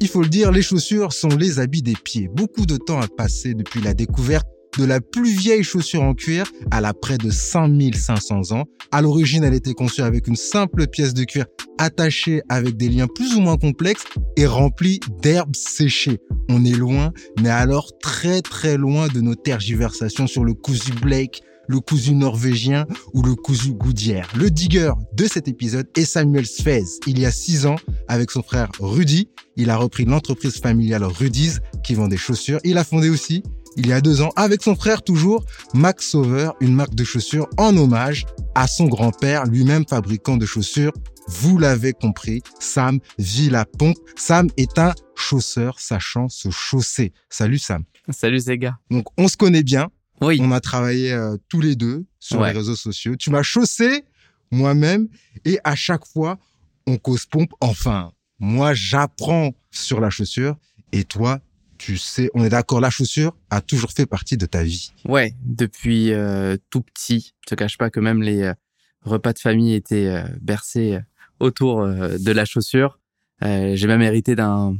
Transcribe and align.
Il 0.00 0.08
faut 0.08 0.22
le 0.22 0.28
dire, 0.28 0.50
les 0.50 0.62
chaussures 0.62 1.12
sont 1.12 1.28
les 1.28 1.58
habits 1.58 1.82
des 1.82 1.94
pieds. 1.94 2.28
Beaucoup 2.32 2.66
de 2.66 2.76
temps 2.76 3.00
a 3.00 3.08
passé 3.08 3.54
depuis 3.54 3.80
la 3.80 3.94
découverte 3.94 4.46
de 4.78 4.84
la 4.84 5.00
plus 5.00 5.30
vieille 5.30 5.62
chaussure 5.62 6.02
en 6.02 6.14
cuir 6.14 6.50
à 6.70 6.80
la 6.80 6.92
près 6.92 7.18
de 7.18 7.30
5500 7.30 8.52
ans. 8.52 8.64
À 8.90 9.02
l'origine, 9.02 9.44
elle 9.44 9.54
était 9.54 9.74
conçue 9.74 10.02
avec 10.02 10.26
une 10.26 10.36
simple 10.36 10.86
pièce 10.88 11.14
de 11.14 11.24
cuir 11.24 11.46
attachée 11.78 12.42
avec 12.48 12.76
des 12.76 12.88
liens 12.88 13.06
plus 13.06 13.34
ou 13.36 13.40
moins 13.40 13.56
complexes 13.56 14.04
et 14.36 14.46
remplie 14.46 15.00
d'herbes 15.22 15.56
séchées. 15.56 16.18
On 16.48 16.64
est 16.64 16.76
loin, 16.76 17.12
mais 17.40 17.50
alors 17.50 17.90
très 18.00 18.42
très 18.42 18.76
loin 18.76 19.08
de 19.08 19.20
nos 19.20 19.34
tergiversations 19.34 20.26
sur 20.26 20.44
le 20.44 20.54
cousu 20.54 20.92
Blake, 20.92 21.42
le 21.68 21.80
cousu 21.80 22.14
norvégien 22.14 22.86
ou 23.12 23.22
le 23.22 23.34
cousu 23.34 23.72
Goudière. 23.72 24.28
Le 24.36 24.50
digger 24.50 24.92
de 25.12 25.26
cet 25.26 25.48
épisode 25.48 25.88
est 25.96 26.04
Samuel 26.04 26.46
Svez. 26.46 26.84
Il 27.06 27.18
y 27.18 27.26
a 27.26 27.30
six 27.30 27.66
ans, 27.66 27.76
avec 28.08 28.30
son 28.30 28.42
frère 28.42 28.70
Rudy, 28.80 29.28
il 29.56 29.70
a 29.70 29.76
repris 29.76 30.04
l'entreprise 30.04 30.60
familiale 30.60 31.04
Rudy's 31.04 31.60
qui 31.82 31.94
vend 31.94 32.08
des 32.08 32.16
chaussures. 32.16 32.60
Il 32.64 32.78
a 32.78 32.84
fondé 32.84 33.08
aussi, 33.08 33.42
il 33.76 33.86
y 33.86 33.92
a 33.92 34.00
deux 34.00 34.20
ans, 34.20 34.30
avec 34.36 34.62
son 34.62 34.74
frère 34.74 35.02
toujours, 35.02 35.44
Max 35.74 36.10
Sauveur, 36.10 36.54
une 36.60 36.74
marque 36.74 36.94
de 36.94 37.04
chaussures 37.04 37.48
en 37.56 37.76
hommage 37.76 38.24
à 38.54 38.66
son 38.66 38.86
grand-père, 38.86 39.44
lui-même 39.46 39.84
fabricant 39.88 40.36
de 40.36 40.46
chaussures. 40.46 40.92
Vous 41.26 41.58
l'avez 41.58 41.92
compris, 41.92 42.42
Sam 42.60 43.00
vit 43.18 43.50
la 43.50 43.64
pompe. 43.64 43.96
Sam 44.16 44.48
est 44.56 44.78
un 44.78 44.94
chausseur 45.16 45.80
sachant 45.80 46.28
se 46.28 46.50
chausser. 46.50 47.12
Salut 47.30 47.58
Sam. 47.58 47.84
Salut 48.10 48.38
Zega. 48.38 48.76
Donc 48.90 49.06
on 49.16 49.28
se 49.28 49.36
connaît 49.36 49.62
bien. 49.62 49.88
Oui. 50.20 50.38
On 50.40 50.52
a 50.52 50.60
travaillé 50.60 51.12
euh, 51.12 51.36
tous 51.48 51.60
les 51.60 51.76
deux 51.76 52.04
sur 52.20 52.40
Ouais. 52.40 52.52
les 52.52 52.58
réseaux 52.58 52.76
sociaux. 52.76 53.16
Tu 53.16 53.30
m'as 53.30 53.42
chaussé 53.42 54.04
moi-même 54.50 55.08
et 55.44 55.58
à 55.64 55.74
chaque 55.74 56.06
fois, 56.06 56.38
on 56.86 56.96
cause 56.96 57.26
pompe. 57.26 57.52
Enfin, 57.60 58.12
moi, 58.38 58.74
j'apprends 58.74 59.52
sur 59.70 60.00
la 60.00 60.10
chaussure 60.10 60.56
et 60.92 61.04
toi, 61.04 61.40
tu 61.78 61.98
sais, 61.98 62.30
on 62.34 62.44
est 62.44 62.48
d'accord, 62.50 62.80
la 62.80 62.90
chaussure 62.90 63.36
a 63.50 63.60
toujours 63.60 63.90
fait 63.90 64.06
partie 64.06 64.36
de 64.36 64.46
ta 64.46 64.62
vie. 64.62 64.92
Ouais, 65.06 65.34
depuis 65.44 66.12
euh, 66.12 66.56
tout 66.70 66.82
petit. 66.82 67.34
Je 67.44 67.50
te 67.50 67.54
cache 67.56 67.76
pas 67.78 67.90
que 67.90 68.00
même 68.00 68.22
les 68.22 68.42
euh, 68.42 68.54
repas 69.02 69.32
de 69.32 69.38
famille 69.40 69.74
étaient 69.74 70.06
euh, 70.06 70.22
bercés 70.40 70.94
euh, 70.94 71.00
autour 71.40 71.84
de 71.86 72.30
la 72.30 72.44
chaussure. 72.44 73.00
Euh, 73.42 73.74
j'ai 73.74 73.86
même 73.88 74.02
hérité 74.02 74.36
d'un... 74.36 74.76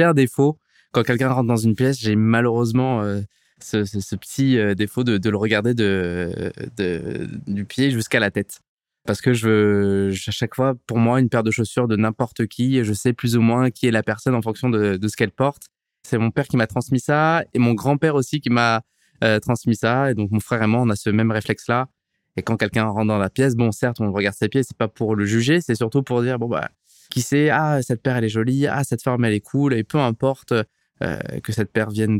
Un 0.00 0.14
défaut. 0.14 0.58
Quand 0.92 1.02
quelqu'un 1.04 1.30
rentre 1.30 1.46
dans 1.48 1.56
une 1.56 1.74
pièce, 1.74 1.98
j'ai 1.98 2.14
malheureusement 2.16 3.02
euh, 3.02 3.20
ce, 3.62 3.84
ce- 3.84 4.16
petit 4.16 4.58
euh, 4.58 4.74
défaut 4.74 5.04
de, 5.04 5.28
le 5.28 5.36
regarder 5.36 5.74
de, 5.74 6.52
de- 6.76 7.28
du 7.46 7.64
pied 7.64 7.90
jusqu'à 7.90 8.20
la 8.20 8.30
tête. 8.30 8.60
Parce 9.06 9.20
que 9.20 9.32
je 9.32 10.10
à 10.28 10.30
chaque 10.32 10.54
fois, 10.54 10.74
pour 10.86 10.98
moi, 10.98 11.20
une 11.20 11.28
paire 11.28 11.42
de 11.42 11.50
chaussures 11.50 11.88
de 11.88 11.96
n'importe 11.96 12.46
qui, 12.46 12.84
je 12.84 12.92
sais 12.92 13.12
plus 13.12 13.36
ou 13.36 13.40
moins 13.40 13.70
qui 13.70 13.86
est 13.86 13.90
la 13.90 14.02
personne 14.02 14.34
en 14.34 14.42
fonction 14.42 14.68
de, 14.70 14.96
de 14.96 15.08
ce 15.08 15.16
qu'elle 15.16 15.32
porte. 15.32 15.64
C'est 16.04 16.18
mon 16.18 16.30
père 16.30 16.46
qui 16.46 16.56
m'a 16.56 16.66
transmis 16.66 17.00
ça 17.00 17.42
et 17.52 17.58
mon 17.58 17.74
grand-père 17.74 18.14
aussi 18.14 18.40
qui 18.40 18.50
m'a 18.50 18.82
euh, 19.24 19.40
transmis 19.40 19.76
ça. 19.76 20.10
Et 20.10 20.14
donc, 20.14 20.30
mon 20.30 20.40
frère 20.40 20.62
et 20.62 20.66
moi, 20.66 20.80
on 20.82 20.90
a 20.90 20.96
ce 20.96 21.10
même 21.10 21.30
réflexe-là. 21.32 21.88
Et 22.36 22.42
quand 22.42 22.56
quelqu'un 22.56 22.84
rentre 22.86 23.08
dans 23.08 23.18
la 23.18 23.28
pièce, 23.30 23.56
bon, 23.56 23.72
certes, 23.72 24.00
on 24.00 24.10
regarde 24.12 24.34
ses 24.36 24.48
pieds, 24.48 24.62
c'est 24.62 24.76
pas 24.76 24.88
pour 24.88 25.16
le 25.16 25.24
juger, 25.26 25.60
c'est 25.60 25.74
surtout 25.74 26.02
pour 26.02 26.22
dire, 26.22 26.38
bon, 26.38 26.48
bah, 26.48 26.70
qui 27.10 27.20
sait, 27.22 27.50
ah, 27.50 27.82
cette 27.82 28.02
paire, 28.02 28.16
elle 28.16 28.24
est 28.24 28.28
jolie, 28.30 28.66
ah, 28.66 28.84
cette 28.84 29.02
forme, 29.02 29.24
elle 29.24 29.34
est 29.34 29.40
cool, 29.40 29.74
et 29.74 29.84
peu 29.84 29.98
importe 29.98 30.54
euh, 31.02 31.18
que 31.42 31.52
cette 31.52 31.72
paire 31.72 31.90
vienne 31.90 32.18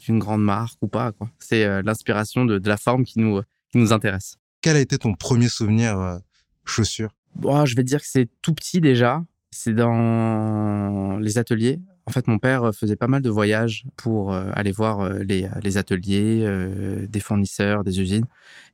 d'une 0.00 0.18
grande 0.18 0.42
marque 0.42 0.78
ou 0.82 0.88
pas. 0.88 1.12
C'est 1.38 1.64
euh, 1.64 1.82
l'inspiration 1.82 2.44
de, 2.44 2.58
de 2.58 2.68
la 2.68 2.76
forme 2.76 3.04
qui 3.04 3.18
nous, 3.20 3.40
qui 3.70 3.78
nous 3.78 3.92
intéresse. 3.92 4.38
Quel 4.60 4.76
a 4.76 4.80
été 4.80 4.98
ton 4.98 5.14
premier 5.14 5.48
souvenir 5.48 5.98
euh, 5.98 6.18
chaussure 6.64 7.10
Bon, 7.36 7.64
je 7.64 7.76
vais 7.76 7.82
te 7.82 7.88
dire 7.88 8.00
que 8.00 8.08
c'est 8.08 8.28
tout 8.42 8.54
petit 8.54 8.80
déjà. 8.80 9.22
C'est 9.50 9.72
dans 9.72 11.18
les 11.18 11.38
ateliers. 11.38 11.80
En 12.06 12.10
fait, 12.10 12.26
mon 12.26 12.38
père 12.38 12.74
faisait 12.74 12.96
pas 12.96 13.06
mal 13.06 13.22
de 13.22 13.30
voyages 13.30 13.84
pour 13.96 14.32
euh, 14.32 14.50
aller 14.54 14.72
voir 14.72 15.00
euh, 15.00 15.18
les, 15.22 15.48
les 15.62 15.76
ateliers 15.76 16.42
euh, 16.42 17.06
des 17.06 17.20
fournisseurs, 17.20 17.84
des 17.84 18.00
usines. 18.00 18.24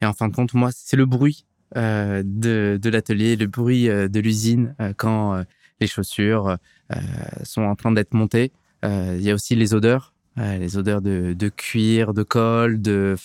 Et 0.00 0.06
en 0.06 0.12
fin 0.12 0.28
de 0.28 0.34
compte, 0.34 0.55
moi, 0.55 0.71
c'est 0.72 0.97
le 0.97 1.06
bruit 1.06 1.47
euh, 1.76 2.22
de, 2.25 2.78
de 2.81 2.91
l'atelier, 2.91 3.37
le 3.37 3.47
bruit 3.47 3.88
euh, 3.88 4.09
de 4.09 4.21
l'usine 4.21 4.75
euh, 4.81 4.93
quand 4.97 5.34
euh, 5.34 5.43
les 5.81 5.88
chaussures 5.88 6.56
euh, 6.93 6.97
sont 7.43 7.62
en 7.62 7.75
train 7.75 7.91
d'être 7.91 8.15
montées. 8.15 8.53
Euh, 8.84 9.16
Il 9.18 9.24
y 9.24 9.30
a 9.30 9.34
aussi 9.34 9.54
les 9.54 9.74
odeurs, 9.74 10.12
euh, 10.38 10.58
les 10.58 10.76
odeurs 10.76 11.00
de, 11.00 11.48
cuir, 11.48 12.14
de 12.14 12.22
colle, 12.22 12.80
de 12.80 13.16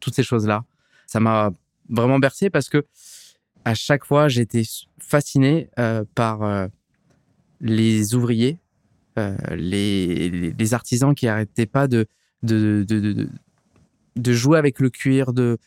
toutes 0.00 0.14
ces 0.14 0.22
choses-là. 0.22 0.64
Ça 1.06 1.20
m'a 1.20 1.52
vraiment 1.88 2.18
bercé 2.18 2.50
parce 2.50 2.68
que 2.68 2.84
à 3.64 3.74
chaque 3.74 4.04
fois, 4.04 4.28
j'étais 4.28 4.64
fasciné 4.98 5.70
euh, 5.78 6.04
par 6.14 6.68
les 7.60 8.14
ouvriers, 8.14 8.58
les, 9.16 10.74
artisans 10.74 11.14
qui 11.14 11.28
arrêtaient 11.28 11.66
pas 11.66 11.86
de, 11.88 12.06
jouer 14.18 14.58
avec 14.58 14.80
le 14.80 14.90
cuir, 14.90 15.32
de, 15.32 15.58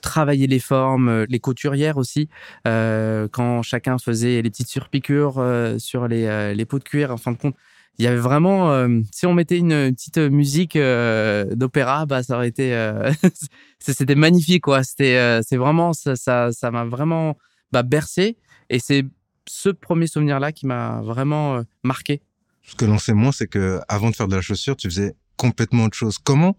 travailler 0.00 0.48
les 0.48 0.58
formes, 0.58 1.24
les 1.28 1.38
couturières 1.38 1.98
aussi, 1.98 2.28
quand 2.64 3.62
chacun 3.62 3.98
faisait 3.98 4.42
les 4.42 4.50
petites 4.50 4.68
surpiqûres 4.68 5.40
sur 5.78 6.08
les, 6.08 6.54
les 6.54 6.64
peaux 6.64 6.80
de 6.80 6.84
cuir. 6.84 7.12
En 7.12 7.16
fin 7.16 7.30
de 7.30 7.36
compte, 7.36 7.54
il 7.98 8.04
y 8.04 8.08
avait 8.08 8.18
vraiment, 8.18 8.72
euh, 8.72 9.00
si 9.10 9.26
on 9.26 9.32
mettait 9.32 9.58
une, 9.58 9.94
petite 9.94 10.18
musique 10.18 10.76
euh, 10.76 11.54
d'opéra, 11.54 12.04
bah 12.04 12.22
ça 12.22 12.36
aurait 12.36 12.48
été, 12.48 12.74
euh, 12.74 13.10
c'était 13.78 14.14
magnifique 14.14 14.64
quoi. 14.64 14.82
C'était, 14.82 15.40
c'est 15.42 15.56
vraiment, 15.56 15.92
ça, 15.92 16.16
ça, 16.16 16.70
m'a 16.70 16.84
vraiment 16.84 17.36
bah, 17.72 17.82
bercé. 17.82 18.36
Et 18.68 18.78
c'est 18.80 19.04
ce 19.48 19.70
premier 19.70 20.06
souvenir 20.06 20.40
là 20.40 20.52
qui 20.52 20.66
m'a 20.66 21.00
vraiment 21.02 21.62
marqué. 21.82 22.20
Ce 22.62 22.74
que 22.74 22.84
l'on 22.84 22.98
sait 22.98 23.14
moins, 23.14 23.32
c'est 23.32 23.46
que 23.46 23.80
avant 23.88 24.10
de 24.10 24.16
faire 24.16 24.28
de 24.28 24.34
la 24.34 24.42
chaussure, 24.42 24.76
tu 24.76 24.88
faisais 24.88 25.14
complètement 25.36 25.84
autre 25.84 25.96
chose. 25.96 26.18
Comment 26.18 26.56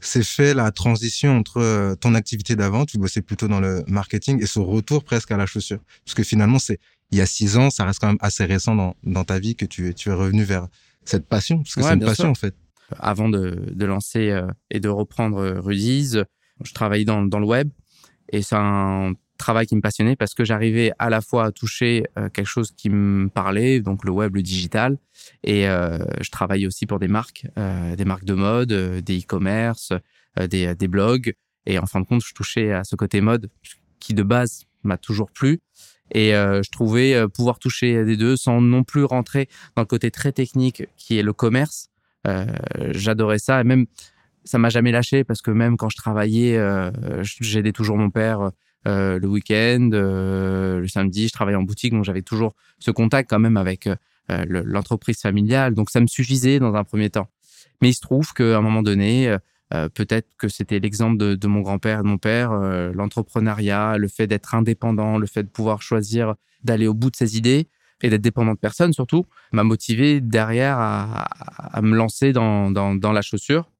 s'est 0.00 0.22
fait 0.22 0.54
la 0.54 0.70
transition 0.70 1.36
entre 1.36 1.94
ton 2.00 2.14
activité 2.14 2.56
d'avant, 2.56 2.86
tu 2.86 2.98
bossais 2.98 3.22
plutôt 3.22 3.48
dans 3.48 3.60
le 3.60 3.84
marketing, 3.86 4.42
et 4.42 4.46
ce 4.46 4.60
retour 4.60 5.04
presque 5.04 5.30
à 5.30 5.36
la 5.36 5.46
chaussure? 5.46 5.80
Parce 6.04 6.14
que 6.14 6.22
finalement, 6.22 6.58
c'est 6.58 6.78
il 7.12 7.18
y 7.18 7.20
a 7.20 7.26
six 7.26 7.56
ans, 7.56 7.70
ça 7.70 7.84
reste 7.84 8.00
quand 8.00 8.08
même 8.08 8.16
assez 8.20 8.44
récent 8.44 8.74
dans, 8.74 8.94
dans 9.04 9.24
ta 9.24 9.38
vie 9.38 9.54
que 9.54 9.64
tu, 9.66 9.88
es- 9.88 9.94
tu 9.94 10.08
es 10.08 10.12
revenu 10.12 10.42
vers 10.42 10.66
cette 11.04 11.26
passion, 11.26 11.58
parce 11.58 11.74
que 11.74 11.80
Ouais, 11.80 11.88
c'est 11.88 11.94
une 11.94 12.00
passion 12.00 12.24
sûr. 12.24 12.30
en 12.30 12.34
fait. 12.34 12.54
Avant 12.98 13.28
de, 13.28 13.70
de 13.72 13.86
lancer 13.86 14.30
euh, 14.30 14.46
et 14.70 14.80
de 14.80 14.88
reprendre 14.88 15.38
euh, 15.38 15.60
Rudy's, 15.60 16.18
je 16.64 16.72
travaillais 16.74 17.04
dans, 17.04 17.22
dans 17.22 17.38
le 17.40 17.46
web 17.46 17.70
et 18.30 18.42
c'est 18.42 18.56
un 18.56 19.12
travail 19.38 19.66
qui 19.66 19.74
me 19.74 19.80
passionnait 19.80 20.14
parce 20.14 20.34
que 20.34 20.44
j'arrivais 20.44 20.92
à 20.98 21.10
la 21.10 21.20
fois 21.20 21.46
à 21.46 21.52
toucher 21.52 22.04
euh, 22.18 22.28
quelque 22.28 22.46
chose 22.46 22.70
qui 22.76 22.90
me 22.90 23.28
parlait, 23.28 23.80
donc 23.80 24.04
le 24.04 24.10
web, 24.12 24.34
le 24.36 24.42
digital, 24.42 24.98
et 25.42 25.68
euh, 25.68 25.98
je 26.20 26.30
travaillais 26.30 26.66
aussi 26.66 26.86
pour 26.86 26.98
des 26.98 27.08
marques, 27.08 27.46
euh, 27.58 27.96
des 27.96 28.04
marques 28.04 28.24
de 28.24 28.34
mode, 28.34 28.72
euh, 28.72 29.00
des 29.00 29.18
e-commerce, 29.20 29.92
euh, 30.38 30.46
des, 30.46 30.74
des 30.74 30.88
blogs. 30.88 31.34
Et 31.66 31.78
en 31.78 31.86
fin 31.86 32.00
de 32.00 32.06
compte, 32.06 32.22
je 32.24 32.34
touchais 32.34 32.72
à 32.72 32.84
ce 32.84 32.94
côté 32.96 33.20
mode 33.20 33.48
qui 34.00 34.14
de 34.14 34.22
base 34.22 34.64
m'a 34.84 34.96
toujours 34.98 35.30
plu. 35.30 35.60
Et 36.12 36.34
euh, 36.34 36.62
je 36.62 36.70
trouvais 36.70 37.14
euh, 37.14 37.28
pouvoir 37.28 37.58
toucher 37.58 38.04
des 38.04 38.16
deux 38.16 38.36
sans 38.36 38.60
non 38.60 38.84
plus 38.84 39.04
rentrer 39.04 39.48
dans 39.76 39.82
le 39.82 39.86
côté 39.86 40.10
très 40.10 40.32
technique 40.32 40.84
qui 40.96 41.18
est 41.18 41.22
le 41.22 41.32
commerce. 41.32 41.88
Euh, 42.26 42.46
J'adorais 42.92 43.38
ça 43.38 43.60
et 43.60 43.64
même 43.64 43.86
ça 44.44 44.58
m'a 44.58 44.68
jamais 44.68 44.92
lâché 44.92 45.24
parce 45.24 45.42
que 45.42 45.50
même 45.50 45.76
quand 45.76 45.88
je 45.88 45.96
travaillais, 45.96 46.56
euh, 46.56 46.90
j'aidais 47.22 47.72
toujours 47.72 47.96
mon 47.96 48.10
père 48.10 48.50
euh, 48.88 49.18
le 49.18 49.28
week-end, 49.28 49.90
euh, 49.92 50.80
le 50.80 50.88
samedi, 50.88 51.28
je 51.28 51.32
travaillais 51.32 51.56
en 51.56 51.62
boutique, 51.62 51.92
donc 51.92 52.04
j'avais 52.04 52.22
toujours 52.22 52.54
ce 52.78 52.90
contact 52.90 53.30
quand 53.30 53.38
même 53.38 53.56
avec 53.56 53.88
l'entreprise 54.28 55.20
familiale. 55.20 55.74
Donc 55.74 55.90
ça 55.90 56.00
me 56.00 56.06
suffisait 56.06 56.58
dans 56.58 56.74
un 56.74 56.84
premier 56.84 57.10
temps. 57.10 57.28
Mais 57.80 57.90
il 57.90 57.94
se 57.94 58.00
trouve 58.00 58.32
qu'à 58.32 58.56
un 58.56 58.60
moment 58.60 58.82
donné, 58.82 59.36
euh, 59.74 59.88
peut-être 59.88 60.28
que 60.36 60.48
c'était 60.48 60.78
l'exemple 60.78 61.16
de, 61.16 61.46
mon 61.46 61.60
grand-père 61.60 62.00
et 62.00 62.02
de 62.02 62.08
mon 62.08 62.18
père, 62.18 62.52
euh, 62.52 62.92
l'entrepreneuriat, 62.94 63.96
le 63.96 64.08
fait 64.08 64.26
d'être 64.26 64.54
indépendant, 64.54 65.18
le 65.18 65.26
fait 65.26 65.44
de 65.44 65.48
pouvoir 65.48 65.80
choisir 65.82 66.34
d'aller 66.62 66.86
au 66.86 66.94
bout 66.94 67.10
de 67.10 67.16
ses 67.16 67.36
idées 67.36 67.68
et 68.02 68.10
d'être 68.10 68.20
dépendant 68.22 68.52
de 68.52 68.58
personne 68.58 68.92
surtout, 68.92 69.24
m'a 69.52 69.64
motivé 69.64 70.20
derrière 70.20 70.76
à, 70.78 71.80
me 71.80 71.96
lancer 71.96 72.32
dans, 72.32 72.70
la 73.00 73.22
chaussure. 73.22 73.70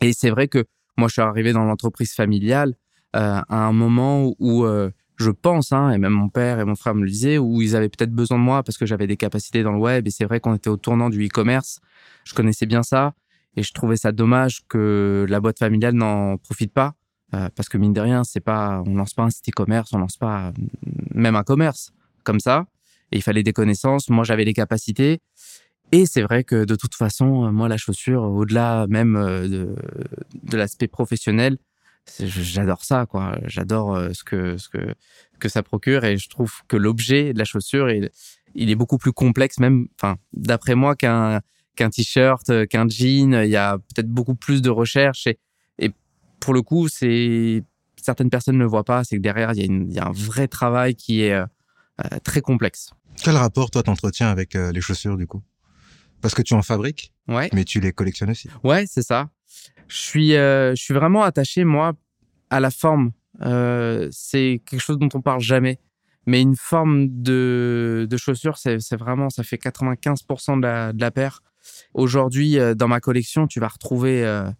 Et 0.00 0.12
c'est 0.12 0.30
vrai 0.30 0.48
que 0.48 0.64
moi, 0.96 1.08
je 1.08 1.12
suis 1.12 1.22
arrivé 1.22 1.52
dans 1.52 1.64
l'entreprise 1.64 2.12
familiale 2.12 2.74
euh, 3.14 3.40
à 3.48 3.66
un 3.66 3.72
moment 3.72 4.32
où 4.38 4.64
euh, 4.64 4.90
je 5.16 5.30
pense, 5.30 5.72
hein, 5.72 5.90
et 5.90 5.98
même 5.98 6.12
mon 6.12 6.28
père 6.28 6.60
et 6.60 6.64
mon 6.64 6.74
frère 6.74 6.94
me 6.94 7.02
le 7.02 7.10
disaient, 7.10 7.38
où 7.38 7.60
ils 7.60 7.76
avaient 7.76 7.88
peut-être 7.88 8.12
besoin 8.12 8.38
de 8.38 8.42
moi 8.42 8.62
parce 8.62 8.78
que 8.78 8.86
j'avais 8.86 9.06
des 9.06 9.16
capacités 9.16 9.62
dans 9.62 9.72
le 9.72 9.78
web. 9.78 10.06
Et 10.06 10.10
c'est 10.10 10.24
vrai 10.24 10.40
qu'on 10.40 10.54
était 10.54 10.70
au 10.70 10.76
tournant 10.76 11.10
du 11.10 11.26
e-commerce. 11.26 11.80
Je 12.24 12.34
connaissais 12.34 12.66
bien 12.66 12.82
ça. 12.82 13.14
Et 13.58 13.64
je 13.64 13.72
trouvais 13.72 13.96
ça 13.96 14.12
dommage 14.12 14.60
que 14.68 15.26
la 15.28 15.40
boîte 15.40 15.58
familiale 15.58 15.94
n'en 15.94 16.36
profite 16.36 16.72
pas. 16.72 16.94
Euh, 17.34 17.48
parce 17.56 17.68
que 17.68 17.76
mine 17.76 17.92
de 17.92 18.00
rien, 18.00 18.22
c'est 18.22 18.38
pas, 18.40 18.84
on 18.86 18.94
lance 18.94 19.14
pas 19.14 19.24
un 19.24 19.30
site 19.30 19.48
e-commerce, 19.48 19.92
on 19.92 19.98
lance 19.98 20.16
pas 20.16 20.52
même 21.12 21.34
un 21.34 21.42
commerce 21.42 21.92
comme 22.22 22.38
ça. 22.38 22.66
Et 23.10 23.16
il 23.16 23.22
fallait 23.22 23.42
des 23.42 23.52
connaissances. 23.52 24.10
Moi, 24.10 24.22
j'avais 24.22 24.44
les 24.44 24.54
capacités. 24.54 25.18
Et 25.90 26.06
c'est 26.06 26.22
vrai 26.22 26.44
que 26.44 26.64
de 26.64 26.76
toute 26.76 26.94
façon, 26.94 27.50
moi, 27.50 27.66
la 27.68 27.78
chaussure, 27.78 28.22
au-delà 28.22 28.86
même 28.88 29.16
euh, 29.16 29.48
de, 29.48 30.56
l'aspect 30.56 30.86
professionnel, 30.86 31.58
j'adore 32.20 32.84
ça, 32.84 33.06
quoi. 33.06 33.40
J'adore 33.46 33.96
euh, 33.96 34.10
ce 34.12 34.22
que, 34.22 34.56
ce 34.56 34.68
que, 34.68 34.94
que 35.40 35.48
ça 35.48 35.64
procure 35.64 36.04
et 36.04 36.16
je 36.16 36.28
trouve 36.28 36.52
que 36.68 36.76
l'objet 36.76 37.32
de 37.32 37.38
la 37.38 37.44
chaussure, 37.44 37.90
il, 37.90 38.08
il 38.54 38.70
est 38.70 38.76
beaucoup 38.76 38.98
plus 38.98 39.12
complexe, 39.12 39.58
même, 39.58 39.88
enfin, 40.00 40.16
d'après 40.32 40.76
moi, 40.76 40.94
qu'un, 40.94 41.40
qu'un 41.78 41.90
t-shirt, 41.90 42.50
euh, 42.50 42.66
qu'un 42.66 42.86
jean. 42.88 43.32
Il 43.44 43.50
y 43.50 43.56
a 43.56 43.78
peut-être 43.78 44.08
beaucoup 44.08 44.34
plus 44.34 44.60
de 44.62 44.70
recherche 44.70 45.26
et, 45.26 45.38
et 45.78 45.90
pour 46.40 46.52
le 46.52 46.62
coup, 46.62 46.88
c'est 46.88 47.62
certaines 48.02 48.30
personnes 48.30 48.56
ne 48.56 48.62
le 48.62 48.68
voient 48.68 48.84
pas, 48.84 49.04
c'est 49.04 49.16
que 49.16 49.22
derrière 49.22 49.52
il 49.52 49.58
y, 49.58 49.62
a 49.62 49.66
une, 49.66 49.90
il 49.90 49.94
y, 49.94 49.98
a 49.98 50.06
un 50.06 50.12
vrai 50.12 50.48
travail 50.48 50.94
qui 50.94 51.22
est 51.22 51.32
euh, 51.32 51.46
euh, 52.04 52.18
très 52.22 52.40
complexe. 52.40 52.90
Quel 53.22 53.36
rapport 53.36 53.70
toi 53.70 53.82
t'entretiens 53.82 54.28
avec 54.28 54.54
euh, 54.54 54.72
les 54.72 54.80
chaussures 54.80 55.16
du 55.16 55.26
coup? 55.26 55.42
Parce 56.20 56.34
que 56.34 56.42
tu 56.42 56.54
en 56.54 56.62
fabriques, 56.62 57.12
ouais. 57.28 57.48
mais 57.52 57.64
tu 57.64 57.80
les 57.80 57.92
collectionnes 57.92 58.30
aussi. 58.30 58.48
Ouais, 58.64 58.84
c'est 58.86 59.02
ça. 59.02 59.30
Je 59.88 59.96
suis, 59.96 60.34
euh, 60.34 60.74
je 60.74 60.82
suis 60.82 60.94
vraiment 60.94 61.22
attaché 61.22 61.64
moi 61.64 61.92
à 62.50 62.60
la 62.60 62.70
forme. 62.70 63.12
c'est 64.10 64.62
quelque 64.66 64.80
chose 64.80 64.98
dont 64.98 65.08
on 65.14 65.20
parle 65.20 65.40
jamais 65.40 65.78
mais 66.26 66.42
une 66.42 66.56
forme 66.56 67.06
de, 67.08 68.06
de 68.08 68.16
chaussure, 68.18 68.58
c'est 68.58 68.96
vraiment, 68.96 69.30
ça 69.30 69.42
fait 69.42 69.56
95% 69.56 70.58
de 70.58 70.62
la, 70.62 70.92
de 70.92 71.00
la 71.00 71.10
paire. 71.10 71.42
Aujourd'hui, 71.94 72.58
euh, 72.58 72.74
dans 72.74 72.88
ma 72.88 73.00
collection, 73.00 73.46
tu 73.46 73.60
vas 73.60 73.68
retrouver 73.68 74.24
euh, 74.24 74.50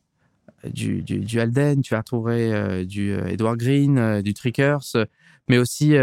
du, 0.72 1.02
du, 1.02 1.40
Alden, 1.40 1.82
tu 1.82 1.94
vas 1.94 2.00
retrouver 2.00 2.52
euh, 2.52 2.84
du 2.84 3.12
Edward 3.12 3.56
Green, 3.58 4.22
du 4.22 4.34
Trickers, 4.34 4.96
mais 5.48 5.58
aussi, 5.58 5.94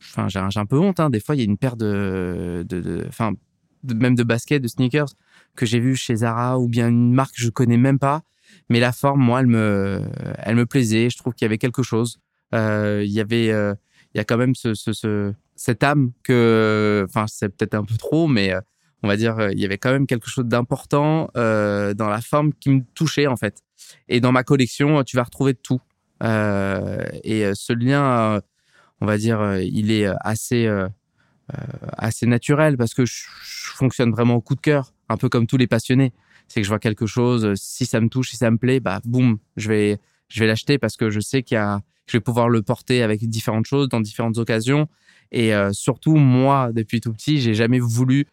enfin, 0.00 0.28
j'ai 0.28 0.38
un, 0.38 0.66
peu 0.66 0.78
honte, 0.78 1.00
hein, 1.00 1.10
des 1.10 1.20
fois, 1.20 1.34
il 1.34 1.38
y 1.38 1.42
a 1.42 1.44
une 1.44 1.58
paire 1.58 1.76
de, 1.76 2.64
de, 2.68 2.80
de, 2.80 3.94
même 3.94 4.14
de 4.14 4.22
baskets, 4.22 4.62
de 4.62 4.68
sneakers 4.68 5.14
que 5.54 5.66
j'ai 5.66 5.80
vu 5.80 5.96
chez 5.96 6.16
Zara 6.16 6.58
ou 6.58 6.68
bien 6.68 6.88
une 6.88 7.12
marque 7.12 7.34
que 7.34 7.42
je 7.42 7.50
connais 7.50 7.76
même 7.76 7.98
pas, 7.98 8.22
mais 8.68 8.80
la 8.80 8.92
forme, 8.92 9.20
moi, 9.20 9.40
elle 9.40 9.46
me, 9.46 10.02
elle 10.38 10.56
me 10.56 10.66
plaisait. 10.66 11.10
Je 11.10 11.18
trouve 11.18 11.34
qu'il 11.34 11.44
y 11.44 11.48
avait 11.48 11.58
quelque 11.58 11.82
chose. 11.82 12.18
Il 12.52 13.10
y 13.10 13.20
avait, 13.20 13.46
il 13.46 14.16
y 14.16 14.20
a 14.20 14.24
quand 14.24 14.38
même 14.38 14.54
ce, 14.54 14.74
ce, 14.74 15.34
cette 15.56 15.82
âme 15.82 16.12
que, 16.22 17.04
enfin, 17.08 17.26
c'est 17.28 17.48
peut-être 17.48 17.74
un 17.74 17.84
peu 17.84 17.96
trop, 17.96 18.26
mais 18.28 18.54
on 19.04 19.06
va 19.06 19.18
dire, 19.18 19.50
il 19.52 19.60
y 19.60 19.66
avait 19.66 19.76
quand 19.76 19.92
même 19.92 20.06
quelque 20.06 20.30
chose 20.30 20.46
d'important 20.46 21.28
euh, 21.36 21.92
dans 21.92 22.08
la 22.08 22.22
forme 22.22 22.54
qui 22.54 22.70
me 22.70 22.80
touchait 22.94 23.26
en 23.26 23.36
fait. 23.36 23.62
Et 24.08 24.18
dans 24.18 24.32
ma 24.32 24.44
collection, 24.44 25.04
tu 25.04 25.16
vas 25.16 25.24
retrouver 25.24 25.54
tout. 25.54 25.80
Euh, 26.22 27.04
et 27.22 27.50
ce 27.54 27.74
lien, 27.74 28.40
on 29.02 29.06
va 29.06 29.18
dire, 29.18 29.58
il 29.58 29.92
est 29.92 30.06
assez 30.20 30.66
euh, 30.66 30.88
assez 31.98 32.24
naturel 32.24 32.78
parce 32.78 32.94
que 32.94 33.04
je, 33.04 33.24
fonctionne 33.74 34.10
vraiment 34.10 34.36
au 34.36 34.40
coup 34.40 34.54
de 34.54 34.60
cœur, 34.60 34.94
un 35.10 35.18
peu 35.18 35.28
comme 35.28 35.46
tous 35.46 35.58
les 35.58 35.66
passionnés. 35.66 36.14
C'est 36.48 36.60
que 36.60 36.64
je 36.64 36.70
vois 36.70 36.78
quelque 36.78 37.04
chose, 37.06 37.52
si 37.56 37.84
ça 37.84 38.00
me 38.00 38.08
touche, 38.08 38.30
si 38.30 38.36
ça 38.36 38.50
me 38.50 38.56
plaît, 38.56 38.80
bah 38.80 39.00
boum, 39.04 39.38
je 39.56 39.68
vais 39.68 39.98
je 40.28 40.40
vais 40.40 40.46
l'acheter 40.46 40.78
parce 40.78 40.96
que 40.96 41.10
je 41.10 41.20
sais 41.20 41.42
qu'il 41.42 41.56
y 41.56 41.58
a, 41.58 41.82
je 42.06 42.16
vais 42.16 42.20
pouvoir 42.22 42.48
le 42.48 42.62
porter 42.62 43.02
avec 43.02 43.28
différentes 43.28 43.66
choses 43.66 43.90
dans 43.90 44.00
différentes 44.00 44.38
occasions. 44.38 44.88
Et 45.30 45.52
surtout, 45.72 46.14
moi, 46.14 46.70
depuis 46.72 47.00
tout 47.00 47.12
petit, 47.12 47.40
j'ai 47.40 47.54
jamais 47.54 47.80
voulu 47.80 48.20
euh, 48.20 48.24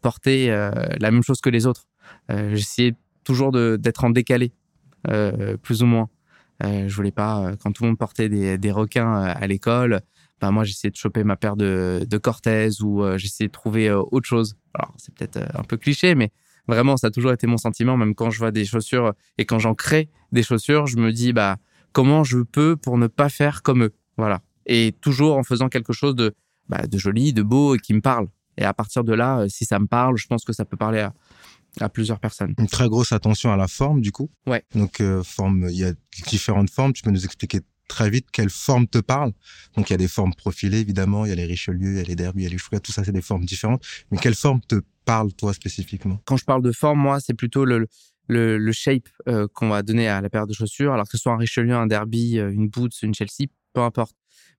porter 0.00 0.50
euh, 0.50 0.70
la 0.98 1.10
même 1.10 1.22
chose 1.22 1.40
que 1.40 1.50
les 1.50 1.66
autres. 1.66 1.86
Euh, 2.30 2.54
j'essayais 2.54 2.94
toujours 3.24 3.52
d'être 3.52 4.04
en 4.04 4.10
décalé, 4.10 4.52
plus 5.62 5.82
ou 5.82 5.86
moins. 5.86 6.08
je 6.62 6.94
voulais 6.94 7.10
pas, 7.10 7.52
quand 7.62 7.72
tout 7.72 7.84
le 7.84 7.90
monde 7.90 7.98
portait 7.98 8.28
des, 8.28 8.70
requins 8.70 9.22
à 9.22 9.46
l'école, 9.46 10.02
ben 10.42 10.50
moi 10.50 10.64
j'essayais 10.64 10.90
de 10.90 10.96
choper 10.96 11.24
ma 11.24 11.36
paire 11.36 11.56
de, 11.56 12.04
de 12.06 12.18
Cortez 12.18 12.82
ou 12.82 13.02
j'essayais 13.16 13.48
de 13.48 13.52
trouver 13.52 13.90
autre 13.90 14.26
chose. 14.26 14.56
Alors 14.74 14.92
c'est 14.98 15.14
peut-être 15.14 15.38
un 15.58 15.62
peu 15.62 15.78
cliché, 15.78 16.14
mais 16.14 16.32
vraiment 16.68 16.98
ça 16.98 17.06
a 17.06 17.10
toujours 17.10 17.32
été 17.32 17.46
mon 17.46 17.56
sentiment. 17.56 17.96
Même 17.96 18.14
quand 18.14 18.30
je 18.30 18.38
vois 18.38 18.50
des 18.50 18.66
chaussures 18.66 19.14
et 19.38 19.46
quand 19.46 19.58
j'en 19.58 19.74
crée 19.74 20.10
des 20.32 20.42
chaussures, 20.42 20.86
je 20.86 20.98
me 20.98 21.12
dis 21.12 21.32
bah 21.32 21.56
comment 21.94 22.24
je 22.24 22.40
peux 22.40 22.76
pour 22.76 22.98
ne 22.98 23.06
pas 23.06 23.30
faire 23.30 23.62
comme 23.62 23.84
eux? 23.84 23.94
Voilà. 24.18 24.42
Et 24.66 24.92
toujours 25.00 25.38
en 25.38 25.42
faisant 25.42 25.68
quelque 25.70 25.94
chose 25.94 26.14
de, 26.14 26.34
bah, 26.68 26.86
de 26.86 26.98
joli, 26.98 27.32
de 27.32 27.42
beau 27.42 27.74
et 27.74 27.78
qui 27.78 27.94
me 27.94 28.02
parle. 28.02 28.28
Et 28.56 28.64
à 28.64 28.72
partir 28.74 29.04
de 29.04 29.12
là, 29.12 29.40
euh, 29.40 29.48
si 29.48 29.64
ça 29.64 29.78
me 29.78 29.86
parle, 29.86 30.16
je 30.16 30.26
pense 30.26 30.44
que 30.44 30.52
ça 30.52 30.64
peut 30.64 30.76
parler 30.76 31.00
à, 31.00 31.12
à 31.80 31.88
plusieurs 31.88 32.20
personnes. 32.20 32.54
Une 32.58 32.68
très 32.68 32.88
grosse 32.88 33.12
attention 33.12 33.52
à 33.52 33.56
la 33.56 33.68
forme, 33.68 34.00
du 34.00 34.12
coup. 34.12 34.30
Ouais. 34.46 34.64
Donc, 34.74 35.00
euh, 35.00 35.22
forme, 35.22 35.68
il 35.70 35.76
y 35.76 35.84
a 35.84 35.92
différentes 36.28 36.70
formes. 36.70 36.92
Tu 36.92 37.02
peux 37.02 37.10
nous 37.10 37.24
expliquer 37.24 37.60
très 37.88 38.08
vite 38.10 38.30
quelle 38.32 38.50
forme 38.50 38.86
te 38.86 38.98
parle. 38.98 39.32
Donc, 39.76 39.90
il 39.90 39.92
y 39.92 39.94
a 39.94 39.98
des 39.98 40.08
formes 40.08 40.34
profilées, 40.34 40.78
évidemment. 40.78 41.26
Il 41.26 41.30
y 41.30 41.32
a 41.32 41.34
les 41.34 41.46
Richelieu, 41.46 41.92
il 41.92 41.96
y 41.96 42.00
a 42.00 42.04
les 42.04 42.16
Derby, 42.16 42.42
il 42.42 42.44
y 42.44 42.46
a 42.46 42.50
les 42.50 42.58
Chouka. 42.58 42.80
Tout 42.80 42.92
ça, 42.92 43.04
c'est 43.04 43.12
des 43.12 43.22
formes 43.22 43.44
différentes. 43.44 43.84
Mais 44.10 44.18
quelle 44.18 44.34
forme 44.34 44.60
te 44.60 44.80
parle, 45.04 45.32
toi, 45.32 45.52
spécifiquement? 45.52 46.20
Quand 46.24 46.36
je 46.36 46.44
parle 46.44 46.62
de 46.62 46.72
forme, 46.72 47.00
moi, 47.00 47.20
c'est 47.20 47.34
plutôt 47.34 47.64
le, 47.64 47.88
le, 48.28 48.56
le 48.56 48.72
shape 48.72 49.08
euh, 49.28 49.48
qu'on 49.52 49.68
va 49.68 49.82
donner 49.82 50.08
à 50.08 50.20
la 50.20 50.30
paire 50.30 50.46
de 50.46 50.54
chaussures. 50.54 50.92
Alors 50.92 51.06
que 51.06 51.16
ce 51.16 51.18
soit 51.18 51.32
un 51.32 51.38
Richelieu, 51.38 51.74
un 51.74 51.86
Derby, 51.86 52.36
une 52.36 52.68
Boots, 52.68 53.02
une 53.02 53.14
Chelsea, 53.14 53.48
peu 53.72 53.82
importe. 53.82 54.14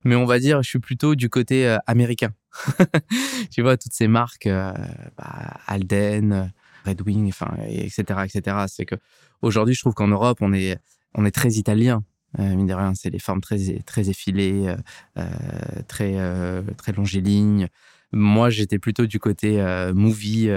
Mais 0.06 0.16
on 0.16 0.26
va 0.26 0.40
dire, 0.40 0.62
je 0.64 0.70
suis 0.70 0.80
plutôt 0.80 1.16
du 1.16 1.30
côté 1.30 1.68
euh, 1.68 1.78
américain. 1.88 2.32
tu 3.52 3.62
vois, 3.62 3.76
toutes 3.76 3.94
ces 3.94 4.08
marques, 4.08 4.48
euh, 4.48 4.72
bah, 5.18 5.58
Alden, 5.68 6.52
Red 6.86 7.02
Wing, 7.02 7.32
etc., 7.68 8.04
etc. 8.24 8.58
C'est 8.68 8.86
que 8.86 8.96
aujourd'hui, 9.42 9.74
je 9.74 9.82
trouve 9.82 9.94
qu'en 9.94 10.08
Europe, 10.08 10.38
on 10.42 10.54
est, 10.54 10.78
on 11.16 11.26
est 11.26 11.32
très 11.32 11.54
italien. 11.54 12.04
Euh, 12.40 12.56
mine 12.56 12.68
de 12.68 12.74
rien, 12.74 12.94
c'est 12.96 13.10
des 13.10 13.20
formes 13.20 13.42
très, 13.42 13.80
très 13.86 14.10
effilées, 14.10 14.76
euh, 15.18 15.26
très, 15.88 16.14
euh, 16.18 16.62
très 16.78 16.92
longilignes. 16.92 17.68
Moi, 18.12 18.50
j'étais 18.50 18.80
plutôt 18.80 19.06
du 19.06 19.20
côté 19.20 19.60
euh, 19.62 19.94
movie 19.94 20.50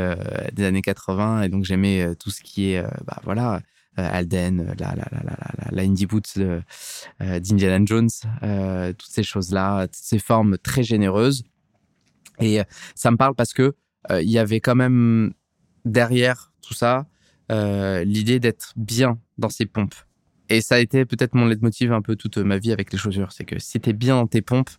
des 0.52 0.64
années 0.64 0.82
80, 0.82 1.42
et 1.42 1.48
donc 1.48 1.64
j'aimais 1.64 2.14
tout 2.16 2.30
ce 2.30 2.42
qui 2.42 2.72
est, 2.72 2.82
bah 3.04 3.20
voilà, 3.24 3.60
Alden, 3.98 4.74
la, 4.78 4.94
la, 4.94 5.08
la, 5.10 5.22
la, 5.22 5.70
la 5.70 5.82
Indie 5.82 6.06
Boots 6.06 6.38
d'Indiana 7.20 7.84
Jones, 7.84 8.08
toutes 8.96 9.10
ces 9.10 9.22
choses-là, 9.22 9.88
toutes 9.88 9.96
ces 9.96 10.18
formes 10.18 10.56
très 10.58 10.82
généreuses. 10.82 11.44
Et 12.40 12.60
ça 12.94 13.10
me 13.10 13.16
parle 13.16 13.34
parce 13.34 13.52
que 13.52 13.74
euh, 14.10 14.22
il 14.22 14.30
y 14.30 14.38
avait 14.38 14.60
quand 14.60 14.74
même 14.74 15.32
derrière 15.84 16.52
tout 16.62 16.74
ça 16.74 17.06
euh, 17.50 18.04
l'idée 18.04 18.40
d'être 18.40 18.72
bien 18.76 19.18
dans 19.38 19.48
ses 19.48 19.66
pompes. 19.66 19.94
Et 20.48 20.60
ça 20.60 20.76
a 20.76 20.78
été 20.78 21.04
peut-être 21.04 21.34
mon 21.34 21.46
leitmotiv 21.46 21.92
un 21.92 22.02
peu 22.02 22.16
toute 22.16 22.38
ma 22.38 22.58
vie 22.58 22.72
avec 22.72 22.92
les 22.92 22.98
chaussures. 22.98 23.32
C'est 23.32 23.44
que 23.44 23.58
si 23.58 23.80
tu 23.80 23.90
es 23.90 23.92
bien 23.92 24.16
dans 24.16 24.26
tes 24.26 24.42
pompes, 24.42 24.70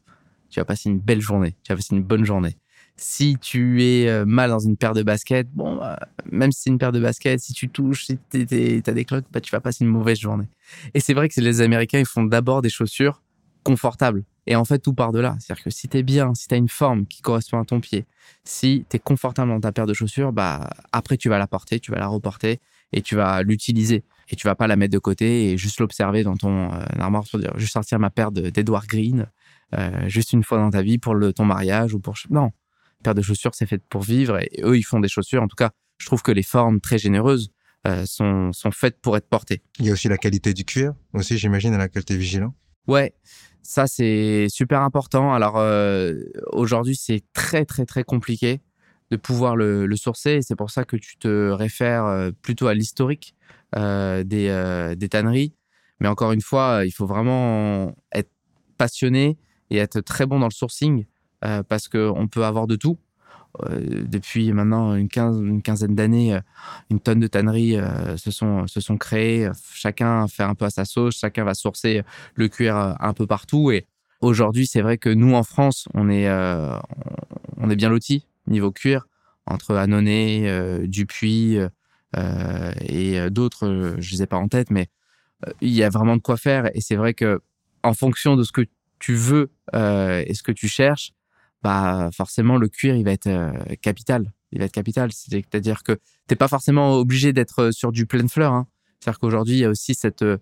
tu 0.50 0.60
vas 0.60 0.66
passer 0.66 0.90
une 0.90 1.00
belle 1.00 1.22
journée, 1.22 1.56
tu 1.64 1.72
vas 1.72 1.76
passer 1.76 1.96
une 1.96 2.04
bonne 2.04 2.26
journée. 2.26 2.58
Si 3.02 3.38
tu 3.40 3.82
es 3.82 4.26
mal 4.26 4.50
dans 4.50 4.60
une 4.60 4.76
paire 4.76 4.94
de 4.94 5.04
baskets, 5.04 5.48
bon, 5.54 5.78
bah, 5.78 6.00
même 6.30 6.52
si 6.52 6.64
c'est 6.64 6.70
une 6.70 6.78
paire 6.78 6.92
de 6.92 7.00
baskets, 7.00 7.40
si 7.40 7.54
tu 7.54 7.70
touches, 7.70 8.06
si 8.06 8.20
tu 8.30 8.84
as 8.86 8.94
des 8.94 9.06
cloques, 9.06 9.26
bah, 9.32 9.40
tu 9.40 9.52
vas 9.52 9.62
passer 9.62 9.86
une 9.86 9.90
mauvaise 9.90 10.20
journée. 10.20 10.50
Et 10.94 11.00
c'est 11.00 11.14
vrai 11.14 11.30
que 11.30 11.40
les 11.40 11.62
Américains, 11.62 12.00
ils 12.00 12.06
font 12.06 12.24
d'abord 12.24 12.62
des 12.62 12.70
chaussures 12.70 13.22
confortables. 13.64 14.24
Et 14.48 14.56
en 14.56 14.66
fait, 14.66 14.80
tout 14.80 14.94
part 14.94 15.12
de 15.12 15.20
là. 15.20 15.38
C'est-à-dire 15.40 15.64
que 15.64 15.70
si 15.70 15.88
tu 15.88 15.98
es 15.98 16.04
bien, 16.04 16.34
si 16.34 16.48
tu 16.48 16.56
as 16.56 16.58
une 16.58 16.70
forme 16.70 17.06
qui 17.06 17.22
correspond 17.22 17.60
à 17.60 17.66
ton 17.66 17.80
pied, 17.80 18.06
si 18.44 18.86
tu 18.90 18.98
es 18.98 19.00
confortable 19.00 19.52
dans 19.52 19.60
ta 19.60 19.72
paire 19.72 19.86
de 19.86 19.94
chaussures, 19.94 20.34
bah 20.34 20.70
après 20.92 21.18
tu 21.18 21.30
vas 21.30 21.38
la 21.38 21.48
porter, 21.48 21.80
tu 21.80 21.92
vas 21.92 22.00
la 22.00 22.08
reporter 22.08 22.60
et 22.92 23.02
tu 23.02 23.16
vas 23.16 23.44
l'utiliser. 23.44 24.04
et 24.32 24.36
tu 24.36 24.48
vas 24.48 24.56
pas 24.56 24.68
la 24.68 24.76
mettre 24.76 24.94
de 24.94 25.00
côté 25.00 25.52
et 25.52 25.58
juste 25.58 25.80
l'observer 25.80 26.24
dans 26.24 26.36
ton 26.36 26.72
euh, 26.74 26.84
armoire 27.00 27.24
pour 27.30 27.40
dire 27.40 27.54
juste 27.58 27.74
sortir 27.74 28.00
ma 28.00 28.10
paire 28.10 28.32
d'Edward 28.32 28.86
Green 28.88 29.28
euh, 29.76 30.08
juste 30.08 30.34
une 30.34 30.44
fois 30.44 30.58
dans 30.58 30.72
ta 30.72 30.82
vie 30.82 30.98
pour 30.98 31.14
le, 31.14 31.34
ton 31.34 31.46
mariage 31.46 31.94
ou 31.94 32.00
pour 32.00 32.16
non 32.30 32.52
paire 33.04 33.16
de 33.16 33.22
chaussures 33.22 33.52
c'est 33.54 33.66
fait 33.66 33.82
pour 33.90 34.02
vivre 34.02 34.40
et 34.40 34.62
eux 34.64 34.78
ils 34.78 34.84
font 34.84 35.00
des 35.00 35.08
chaussures 35.08 35.42
en 35.42 35.48
tout 35.48 35.56
cas 35.56 35.72
je 36.00 36.06
trouve 36.06 36.22
que 36.22 36.32
les 36.32 36.44
formes 36.44 36.80
très 36.80 36.98
généreuses 36.98 37.52
euh, 37.88 38.06
sont, 38.06 38.52
sont 38.52 38.72
faites 38.72 39.00
pour 39.00 39.16
être 39.16 39.30
portées. 39.30 39.62
Il 39.80 39.86
y 39.86 39.90
a 39.90 39.94
aussi 39.94 40.10
la 40.10 40.18
qualité 40.18 40.54
du 40.54 40.66
cuir, 40.66 40.94
aussi 41.14 41.38
j'imagine 41.38 41.74
à 41.74 41.78
laquelle 41.78 42.04
tu 42.04 42.14
es 42.14 42.18
vigilant. 42.18 42.54
Ouais, 42.88 43.14
ça 43.62 43.88
c'est 43.88 44.48
super 44.50 44.82
important. 44.82 45.34
Alors 45.34 45.58
euh, 45.58 46.16
aujourd'hui 46.52 46.96
c'est 46.96 47.24
très 47.34 47.66
très 47.66 47.86
très 47.86 48.04
compliqué 48.04 48.62
de 49.12 49.18
pouvoir 49.18 49.56
le, 49.56 49.86
le 49.86 49.96
sourcer 49.96 50.32
et 50.32 50.42
c'est 50.42 50.56
pour 50.56 50.72
ça 50.72 50.84
que 50.84 50.98
tu 50.98 51.18
te 51.18 51.52
réfères 51.52 52.06
euh, 52.06 52.32
plutôt 52.42 52.68
à 52.68 52.74
l'historique 52.74 53.36
des, 53.76 54.96
des 54.98 55.10
tanneries. 55.10 55.54
Mais 56.00 56.08
encore 56.08 56.32
une 56.32 56.42
fois, 56.42 56.82
il 56.86 56.92
faut 56.92 57.06
vraiment 57.06 57.96
être 58.12 58.32
passionné 58.80 59.38
et 59.70 59.78
être 59.78 60.02
très 60.02 60.26
bon 60.26 60.40
dans 60.40 60.48
le 60.48 60.52
sourcing 60.52 61.06
euh, 61.46 61.64
parce 61.64 61.88
qu'on 61.88 62.28
peut 62.28 62.44
avoir 62.44 62.68
de 62.68 62.76
tout. 62.76 63.00
Euh, 63.64 64.04
depuis 64.06 64.52
maintenant 64.52 64.94
une, 64.94 65.08
quinze, 65.08 65.40
une 65.40 65.62
quinzaine 65.62 65.96
d'années, 65.96 66.36
euh, 66.36 66.42
une 66.92 67.00
tonne 67.00 67.20
de 67.20 67.28
tanneries 67.28 67.78
se, 68.18 68.30
sont, 68.30 68.68
se 68.68 68.82
sont 68.82 68.98
créées. 68.98 69.50
Chacun 69.74 70.28
fait 70.28 70.44
un 70.44 70.54
peu 70.54 70.66
à 70.66 70.70
sa 70.70 70.86
sauce, 70.86 71.18
chacun 71.18 71.46
va 71.46 71.54
sourcer 71.54 72.04
le 72.36 72.48
cuir 72.50 72.76
un 73.00 73.14
peu 73.14 73.26
partout. 73.26 73.72
Et 73.72 73.88
aujourd'hui, 74.22 74.68
c'est 74.68 74.82
vrai 74.82 74.98
que 74.98 75.10
nous, 75.10 75.34
en 75.34 75.44
France, 75.44 75.88
on 75.94 76.10
est, 76.10 76.30
on 77.58 77.70
est 77.70 77.76
bien 77.76 77.90
lotis 77.90 78.26
niveau 78.48 78.72
cuir, 78.72 79.08
entre 79.46 79.76
Annonay, 79.76 80.88
Dupuis 80.88 81.60
et 82.16 83.30
d'autres, 83.30 83.96
je 84.00 84.08
ne 84.08 84.12
les 84.12 84.24
ai 84.24 84.26
pas 84.26 84.38
en 84.38 84.48
tête, 84.48 84.72
mais 84.72 84.88
il 85.62 85.70
y 85.70 85.84
a 85.84 85.90
vraiment 85.90 86.18
de 86.18 86.22
quoi 86.22 86.38
faire. 86.38 86.70
Et 86.76 86.82
c'est 86.82 86.96
vrai 86.96 87.14
que 87.14 87.42
en 87.84 87.94
fonction 87.94 88.36
de 88.36 88.44
ce 88.44 88.52
que 88.52 88.66
tu 89.00 89.14
veux 89.14 89.52
et 89.74 90.34
ce 90.34 90.44
que 90.44 90.52
tu 90.52 90.68
cherches, 90.68 91.14
bah 91.64 92.10
forcément 92.14 92.58
le 92.58 92.68
cuir 92.70 92.96
il 92.96 93.04
va 93.04 93.12
être 93.12 93.28
euh, 93.28 93.52
capital. 93.82 94.32
Il 94.52 94.60
va 94.60 94.66
être 94.66 94.72
capital. 94.72 95.12
C'est-à-dire 95.12 95.84
que 95.84 96.00
t'es 96.28 96.36
pas 96.36 96.48
forcément 96.48 96.94
obligé 96.96 97.34
d'être 97.34 97.72
sur 97.72 97.92
du 97.92 98.06
pleine 98.06 98.30
fleur. 98.30 98.54
Hein. 98.54 98.68
C'est-à-dire 99.00 99.20
qu'aujourd'hui 99.20 99.56
il 99.56 99.60
y 99.60 99.66
a 99.66 99.70
aussi 99.70 99.96
cette 99.96 100.24
euh, 100.24 100.38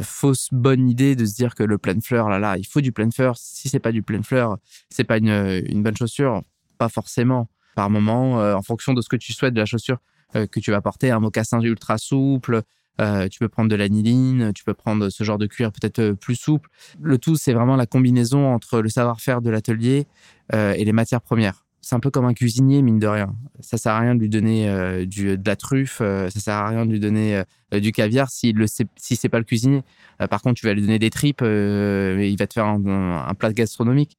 fausse 0.00 0.48
bonne 0.52 0.88
idée 0.88 1.16
de 1.16 1.24
se 1.24 1.34
dire 1.34 1.54
que 1.54 1.62
le 1.62 1.76
pleine 1.76 2.00
fleur 2.00 2.28
là 2.28 2.38
là 2.38 2.56
il 2.56 2.66
faut 2.66 2.80
du 2.80 2.92
pleine 2.92 3.12
fleur. 3.12 3.36
Si 3.36 3.68
c'est 3.68 3.80
pas 3.80 3.92
du 3.92 4.02
pleine 4.02 4.24
fleur, 4.24 4.58
c'est 4.90 5.04
pas 5.04 5.18
une, 5.18 5.62
une 5.66 5.82
bonne 5.82 5.96
chaussure. 5.96 6.42
Pas 6.78 6.88
forcément. 6.88 7.48
Par 7.74 7.88
moment, 7.90 8.40
euh, 8.40 8.54
en 8.54 8.62
fonction 8.62 8.92
de 8.92 9.00
ce 9.00 9.08
que 9.08 9.16
tu 9.16 9.32
souhaites 9.32 9.54
de 9.54 9.60
la 9.60 9.66
chaussure 9.66 9.98
euh, 10.36 10.46
que 10.46 10.60
tu 10.60 10.70
vas 10.70 10.80
porter, 10.80 11.10
un 11.10 11.20
mocassin 11.20 11.60
ultra 11.60 11.98
souple. 11.98 12.62
Euh, 13.00 13.28
tu 13.28 13.38
peux 13.38 13.48
prendre 13.48 13.70
de 13.70 13.74
l'aniline, 13.76 14.52
tu 14.54 14.64
peux 14.64 14.74
prendre 14.74 15.08
ce 15.08 15.24
genre 15.24 15.38
de 15.38 15.46
cuir 15.46 15.72
peut-être 15.72 15.98
euh, 15.98 16.14
plus 16.14 16.36
souple. 16.36 16.68
Le 17.00 17.18
tout, 17.18 17.36
c'est 17.36 17.52
vraiment 17.52 17.76
la 17.76 17.86
combinaison 17.86 18.52
entre 18.52 18.80
le 18.80 18.88
savoir-faire 18.88 19.40
de 19.40 19.50
l'atelier 19.50 20.06
euh, 20.54 20.74
et 20.74 20.84
les 20.84 20.92
matières 20.92 21.22
premières. 21.22 21.64
C'est 21.80 21.96
un 21.96 22.00
peu 22.00 22.10
comme 22.10 22.26
un 22.26 22.34
cuisinier, 22.34 22.80
mine 22.80 23.00
de 23.00 23.08
rien. 23.08 23.34
Ça 23.58 23.76
sert 23.76 23.92
à 23.92 24.00
rien 24.00 24.14
de 24.14 24.20
lui 24.20 24.28
donner 24.28 24.68
euh, 24.68 25.04
du, 25.04 25.36
de 25.36 25.48
la 25.48 25.56
truffe, 25.56 25.98
euh, 26.00 26.30
ça 26.30 26.38
sert 26.38 26.54
à 26.54 26.68
rien 26.68 26.86
de 26.86 26.92
lui 26.92 27.00
donner 27.00 27.42
euh, 27.74 27.80
du 27.80 27.90
caviar 27.90 28.30
s'il 28.30 28.56
le 28.56 28.68
sait, 28.68 28.86
si 28.96 29.16
c'est 29.16 29.28
pas 29.28 29.38
le 29.38 29.44
cuisinier. 29.44 29.82
Euh, 30.20 30.28
par 30.28 30.42
contre, 30.42 30.60
tu 30.60 30.66
vas 30.66 30.74
lui 30.74 30.82
donner 30.82 31.00
des 31.00 31.10
tripes, 31.10 31.42
euh, 31.42 32.18
et 32.18 32.28
il 32.28 32.38
va 32.38 32.46
te 32.46 32.54
faire 32.54 32.66
un, 32.66 33.26
un, 33.26 33.34
plat 33.34 33.52
gastronomique. 33.52 34.16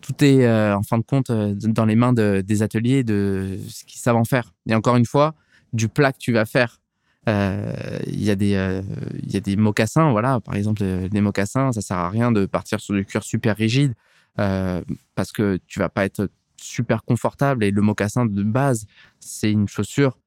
Tout 0.00 0.24
est, 0.24 0.46
euh, 0.46 0.74
en 0.74 0.82
fin 0.82 0.96
de 0.96 1.02
compte, 1.02 1.28
euh, 1.30 1.54
dans 1.54 1.84
les 1.84 1.96
mains 1.96 2.14
de, 2.14 2.40
des 2.40 2.62
ateliers, 2.62 3.04
de 3.04 3.58
ce 3.68 3.84
qu'ils 3.84 4.00
savent 4.00 4.16
en 4.16 4.24
faire. 4.24 4.54
Et 4.66 4.74
encore 4.74 4.96
une 4.96 5.04
fois, 5.04 5.34
du 5.74 5.88
plat 5.88 6.12
que 6.12 6.18
tu 6.18 6.32
vas 6.32 6.46
faire 6.46 6.78
euh, 6.78 6.81
il 7.26 8.22
y 8.24 8.30
a 8.30 8.34
des 8.34 8.54
euh, 8.54 8.82
il 9.22 9.32
y 9.32 9.36
a 9.36 9.40
des 9.40 9.56
mocassins 9.56 10.10
voilà. 10.10 10.40
Par 10.40 10.54
exemple 10.56 10.82
euh, 10.82 11.08
des 11.08 11.20
mocassins 11.20 11.72
ça 11.72 11.80
sert 11.80 11.98
à 11.98 12.10
rien 12.10 12.32
de 12.32 12.46
partir 12.46 12.80
sur 12.80 12.94
du 12.94 13.04
cuir 13.04 13.22
super 13.22 13.56
rigide 13.56 13.94
euh, 14.38 14.82
parce 15.14 15.32
que 15.32 15.58
tu 15.66 15.78
vas 15.78 15.88
pas 15.88 16.04
être 16.04 16.28
super 16.56 17.04
confortable. 17.04 17.64
Et 17.64 17.70
le 17.70 17.82
mocassin 17.82 18.26
de 18.26 18.42
base 18.42 18.86
c'est 19.20 19.50
une 19.52 19.68
chaussure 19.68 20.18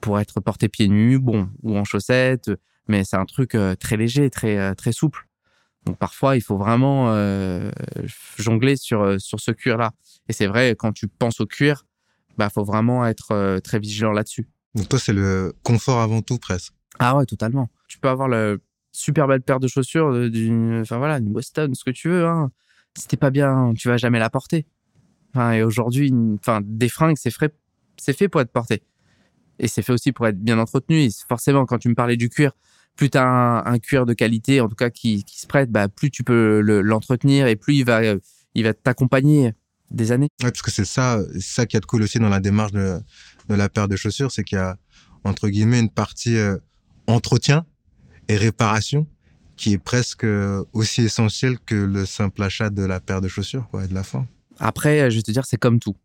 pour 0.00 0.20
être 0.20 0.40
porté 0.40 0.68
pieds 0.68 0.88
nus 0.88 1.18
bon 1.18 1.48
ou 1.62 1.76
en 1.78 1.84
chaussettes 1.84 2.50
mais 2.88 3.04
c'est 3.04 3.16
un 3.16 3.24
truc 3.26 3.54
euh, 3.54 3.74
très 3.74 3.96
léger 3.96 4.28
très 4.30 4.58
euh, 4.58 4.74
très 4.74 4.92
souple. 4.92 5.26
Donc 5.86 5.98
parfois 5.98 6.36
il 6.36 6.42
faut 6.42 6.56
vraiment 6.58 7.06
euh, 7.10 7.70
jongler 8.36 8.76
sur 8.76 9.02
euh, 9.02 9.18
sur 9.18 9.40
ce 9.40 9.50
cuir 9.50 9.76
là 9.78 9.92
et 10.28 10.32
c'est 10.34 10.46
vrai 10.46 10.74
quand 10.78 10.92
tu 10.92 11.08
penses 11.08 11.40
au 11.40 11.46
cuir 11.46 11.84
bah 12.38 12.50
faut 12.50 12.64
vraiment 12.64 13.06
être 13.06 13.32
euh, 13.32 13.60
très 13.60 13.78
vigilant 13.78 14.12
là-dessus 14.12 14.46
Donc 14.74 14.88
toi, 14.88 14.98
c'est 14.98 15.12
le 15.12 15.52
confort 15.62 16.00
avant 16.00 16.22
tout 16.22 16.38
presque. 16.38 16.72
Ah 16.98 17.16
ouais, 17.16 17.26
totalement. 17.26 17.68
Tu 17.88 17.98
peux 17.98 18.08
avoir 18.08 18.28
le 18.28 18.60
super 18.92 19.26
belle 19.26 19.42
paire 19.42 19.60
de 19.60 19.68
chaussures 19.68 20.08
euh, 20.12 20.30
d'une, 20.30 20.80
enfin 20.80 20.98
voilà, 20.98 21.18
une 21.18 21.32
Weston, 21.34 21.70
ce 21.74 21.84
que 21.84 21.90
tu 21.90 22.08
veux. 22.08 22.26
Hein. 22.26 22.50
Si 22.96 23.08
t'es 23.08 23.16
pas 23.16 23.30
bien, 23.30 23.72
tu 23.76 23.88
vas 23.88 23.96
jamais 23.96 24.18
la 24.18 24.30
porter. 24.30 24.66
Enfin, 25.34 25.52
et 25.52 25.62
aujourd'hui, 25.62 26.08
une- 26.08 26.36
enfin, 26.40 26.60
des 26.62 26.88
fringues, 26.88 27.16
c'est 27.18 27.30
fait, 27.32 27.54
c'est 27.96 28.16
fait 28.16 28.28
pour 28.28 28.40
être 28.40 28.52
porté. 28.52 28.82
Et 29.58 29.68
c'est 29.68 29.82
fait 29.82 29.92
aussi 29.92 30.12
pour 30.12 30.26
être 30.26 30.38
bien 30.38 30.58
entretenu. 30.58 31.00
Et 31.02 31.10
forcément, 31.28 31.66
quand 31.66 31.78
tu 31.78 31.88
me 31.88 31.94
parlais 31.94 32.16
du 32.16 32.28
cuir, 32.28 32.52
plus 32.96 33.10
t'as 33.10 33.24
un, 33.24 33.64
un 33.66 33.78
cuir 33.80 34.06
de 34.06 34.12
qualité, 34.14 34.60
en 34.60 34.68
tout 34.68 34.76
cas 34.76 34.90
qui, 34.90 35.24
qui 35.24 35.40
se 35.40 35.46
prête, 35.48 35.70
bah 35.70 35.88
plus 35.88 36.10
tu 36.10 36.22
peux 36.22 36.60
le- 36.60 36.80
l'entretenir 36.80 37.46
et 37.48 37.56
plus 37.56 37.74
il 37.76 37.84
va, 37.84 38.00
il 38.54 38.64
va 38.64 38.74
t'accompagner 38.74 39.52
des 39.90 40.12
années. 40.12 40.28
Ouais, 40.42 40.50
parce 40.50 40.62
que 40.62 40.70
c'est 40.70 40.84
ça, 40.84 41.20
c'est 41.34 41.40
ça 41.40 41.66
qui 41.66 41.76
a 41.76 41.80
de 41.80 41.86
cool 41.86 42.02
aussi 42.02 42.18
dans 42.20 42.28
la 42.28 42.40
démarche 42.40 42.72
de, 42.72 43.00
de 43.48 43.54
la 43.54 43.68
paire 43.68 43.88
de 43.88 43.96
chaussures, 43.96 44.30
c'est 44.30 44.44
qu'il 44.44 44.58
y 44.58 44.60
a, 44.60 44.76
entre 45.24 45.48
guillemets, 45.48 45.80
une 45.80 45.90
partie 45.90 46.36
euh, 46.36 46.56
entretien 47.06 47.66
et 48.28 48.36
réparation 48.36 49.06
qui 49.56 49.72
est 49.72 49.78
presque 49.78 50.24
euh, 50.24 50.64
aussi 50.72 51.02
essentielle 51.02 51.58
que 51.60 51.74
le 51.74 52.06
simple 52.06 52.42
achat 52.42 52.70
de 52.70 52.82
la 52.82 53.00
paire 53.00 53.20
de 53.20 53.28
chaussures, 53.28 53.68
quoi, 53.70 53.84
et 53.84 53.88
de 53.88 53.94
la 53.94 54.02
forme. 54.02 54.26
Après, 54.58 55.00
euh, 55.00 55.10
je 55.10 55.16
vais 55.16 55.22
te 55.22 55.30
dire, 55.30 55.44
c'est 55.46 55.56
comme 55.56 55.78
tout. 55.78 55.96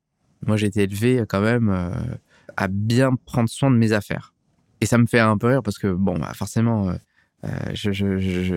Moi, 0.46 0.58
j'ai 0.58 0.68
été 0.68 0.84
élevé 0.84 1.20
euh, 1.20 1.26
quand 1.28 1.42
même 1.42 1.70
euh, 1.70 1.90
à 2.58 2.68
bien 2.68 3.16
prendre 3.26 3.50
soin 3.50 3.72
de 3.72 3.76
mes 3.76 3.92
affaires. 3.92 4.34
Et 4.82 4.86
ça 4.86 4.98
me 4.98 5.06
fait 5.06 5.20
un 5.20 5.38
peu 5.38 5.48
rire 5.48 5.64
parce 5.64 5.78
que, 5.78 5.92
bon, 5.92 6.18
bah, 6.18 6.32
forcément, 6.34 6.90
euh, 6.90 6.96
je, 7.74 7.92
je, 7.92 8.18
je, 8.20 8.44
je, 8.44 8.56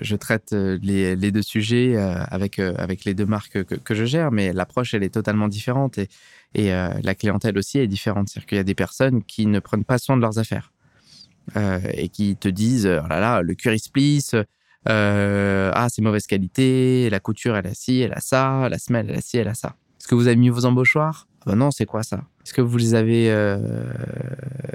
je 0.00 0.16
traite 0.16 0.52
euh, 0.52 0.78
les, 0.82 1.16
deux 1.16 1.42
sujets 1.42 1.96
euh, 1.96 2.14
avec, 2.24 2.58
euh, 2.58 2.74
avec 2.76 3.04
les 3.04 3.14
deux 3.14 3.26
marques 3.26 3.62
que, 3.64 3.94
je 3.94 4.04
gère, 4.04 4.32
mais 4.32 4.52
l'approche, 4.52 4.94
elle 4.94 5.04
est 5.04 5.14
totalement 5.14 5.48
différente 5.48 5.98
et, 5.98 6.08
euh, 6.72 6.88
la 7.02 7.14
clientèle 7.14 7.56
aussi 7.56 7.78
est 7.78 7.86
différente. 7.86 8.28
C'est-à-dire 8.28 8.46
qu'il 8.46 8.56
y 8.56 8.60
a 8.60 8.64
des 8.64 8.74
personnes 8.74 9.22
qui 9.22 9.46
ne 9.46 9.60
prennent 9.60 9.84
pas 9.84 9.98
soin 9.98 10.16
de 10.16 10.22
leurs 10.22 10.38
affaires 10.38 10.72
euh, 11.56 11.78
et 11.92 12.08
qui 12.08 12.36
te 12.36 12.48
disent, 12.48 12.86
oh 12.86 13.06
là 13.08 13.20
là, 13.20 13.42
le 13.42 13.54
se 13.56 13.90
plisse, 13.90 14.34
euh, 14.88 15.70
ah, 15.74 15.88
c'est 15.88 16.02
mauvaise 16.02 16.26
qualité, 16.26 17.08
la 17.10 17.20
couture, 17.20 17.56
elle 17.56 17.66
a 17.66 17.74
ci, 17.74 18.00
elle 18.00 18.12
a 18.12 18.20
ça, 18.20 18.68
la 18.68 18.78
semelle, 18.78 19.06
elle 19.10 19.18
a 19.18 19.20
ci, 19.20 19.38
elle 19.38 19.48
a 19.48 19.54
ça. 19.54 19.76
Est-ce 20.00 20.08
que 20.08 20.14
vous 20.14 20.26
avez 20.26 20.36
mis 20.36 20.48
vos 20.48 20.64
embauchoirs? 20.64 21.26
Ah 21.40 21.50
ben 21.50 21.56
Non, 21.56 21.70
c'est 21.70 21.86
quoi 21.86 22.02
ça? 22.02 22.24
Est-ce 22.44 22.52
que 22.52 22.60
vous 22.60 22.76
les 22.76 22.94
avez 22.94 23.30
euh, 23.30 23.58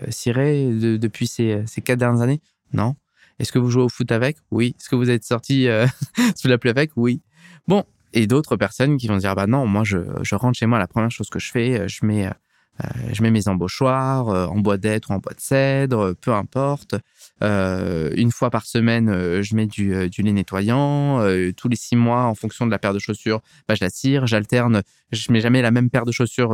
cirés 0.10 0.70
de- 0.70 0.98
depuis 0.98 1.28
ces, 1.28 1.64
ces 1.68 1.82
quatre 1.82 2.00
dernières 2.00 2.22
années? 2.22 2.42
Non. 2.74 2.96
Est-ce 3.42 3.52
que 3.52 3.58
vous 3.58 3.72
jouez 3.72 3.82
au 3.82 3.90
foot 3.90 4.12
avec? 4.12 4.38
Oui. 4.52 4.76
Est-ce 4.80 4.88
que 4.88 4.96
vous 4.96 5.10
êtes 5.10 5.24
sorti 5.24 5.68
euh, 5.68 5.88
sous 6.36 6.48
la 6.48 6.60
pluie 6.60 6.70
avec? 6.70 6.92
Oui. 6.96 7.22
Bon. 7.68 7.84
Et 8.14 8.28
d'autres 8.28 8.56
personnes 8.56 8.98
qui 8.98 9.08
vont 9.08 9.18
dire, 9.18 9.34
bah 9.36 9.48
non, 9.48 9.66
moi, 9.66 9.84
je, 9.84 9.98
rentre 10.36 10.60
chez 10.60 10.68
moi, 10.68 10.78
la 10.78 10.88
première 10.88 11.10
chose 11.10 11.30
que 11.30 11.40
je 11.40 11.50
fais, 11.50 11.80
euh, 11.80 11.88
je 11.88 12.06
mets, 12.06 12.28
euh, 12.28 12.90
je 13.14 13.24
mets 13.24 13.32
mes 13.32 13.48
embauchoirs 13.48 14.28
en 14.28 14.60
bois 14.60 14.78
d'être 14.78 15.10
ou 15.10 15.14
en 15.14 15.18
bois 15.18 15.34
de 15.34 15.40
cèdre, 15.40 16.14
peu 16.22 16.34
importe. 16.34 16.96
Une 17.42 18.32
fois 18.32 18.52
par 18.52 18.66
semaine, 18.66 19.42
je 19.42 19.56
mets 19.56 19.66
du, 19.66 20.10
du 20.10 20.22
lait 20.22 20.34
nettoyant. 20.34 21.20
Tous 21.58 21.68
les 21.68 21.76
six 21.76 21.96
mois, 21.96 22.26
en 22.26 22.36
fonction 22.36 22.66
de 22.68 22.72
la 22.72 22.78
paire 22.78 22.94
de 22.94 23.00
chaussures, 23.00 23.42
bah, 23.68 23.74
je 23.74 23.84
la 23.84 23.90
tire, 23.90 24.28
j'alterne. 24.28 24.84
Je 25.12 25.32
mets 25.32 25.42
jamais 25.42 25.62
la 25.62 25.72
même 25.72 25.90
paire 25.90 26.06
de 26.06 26.12
chaussures 26.12 26.54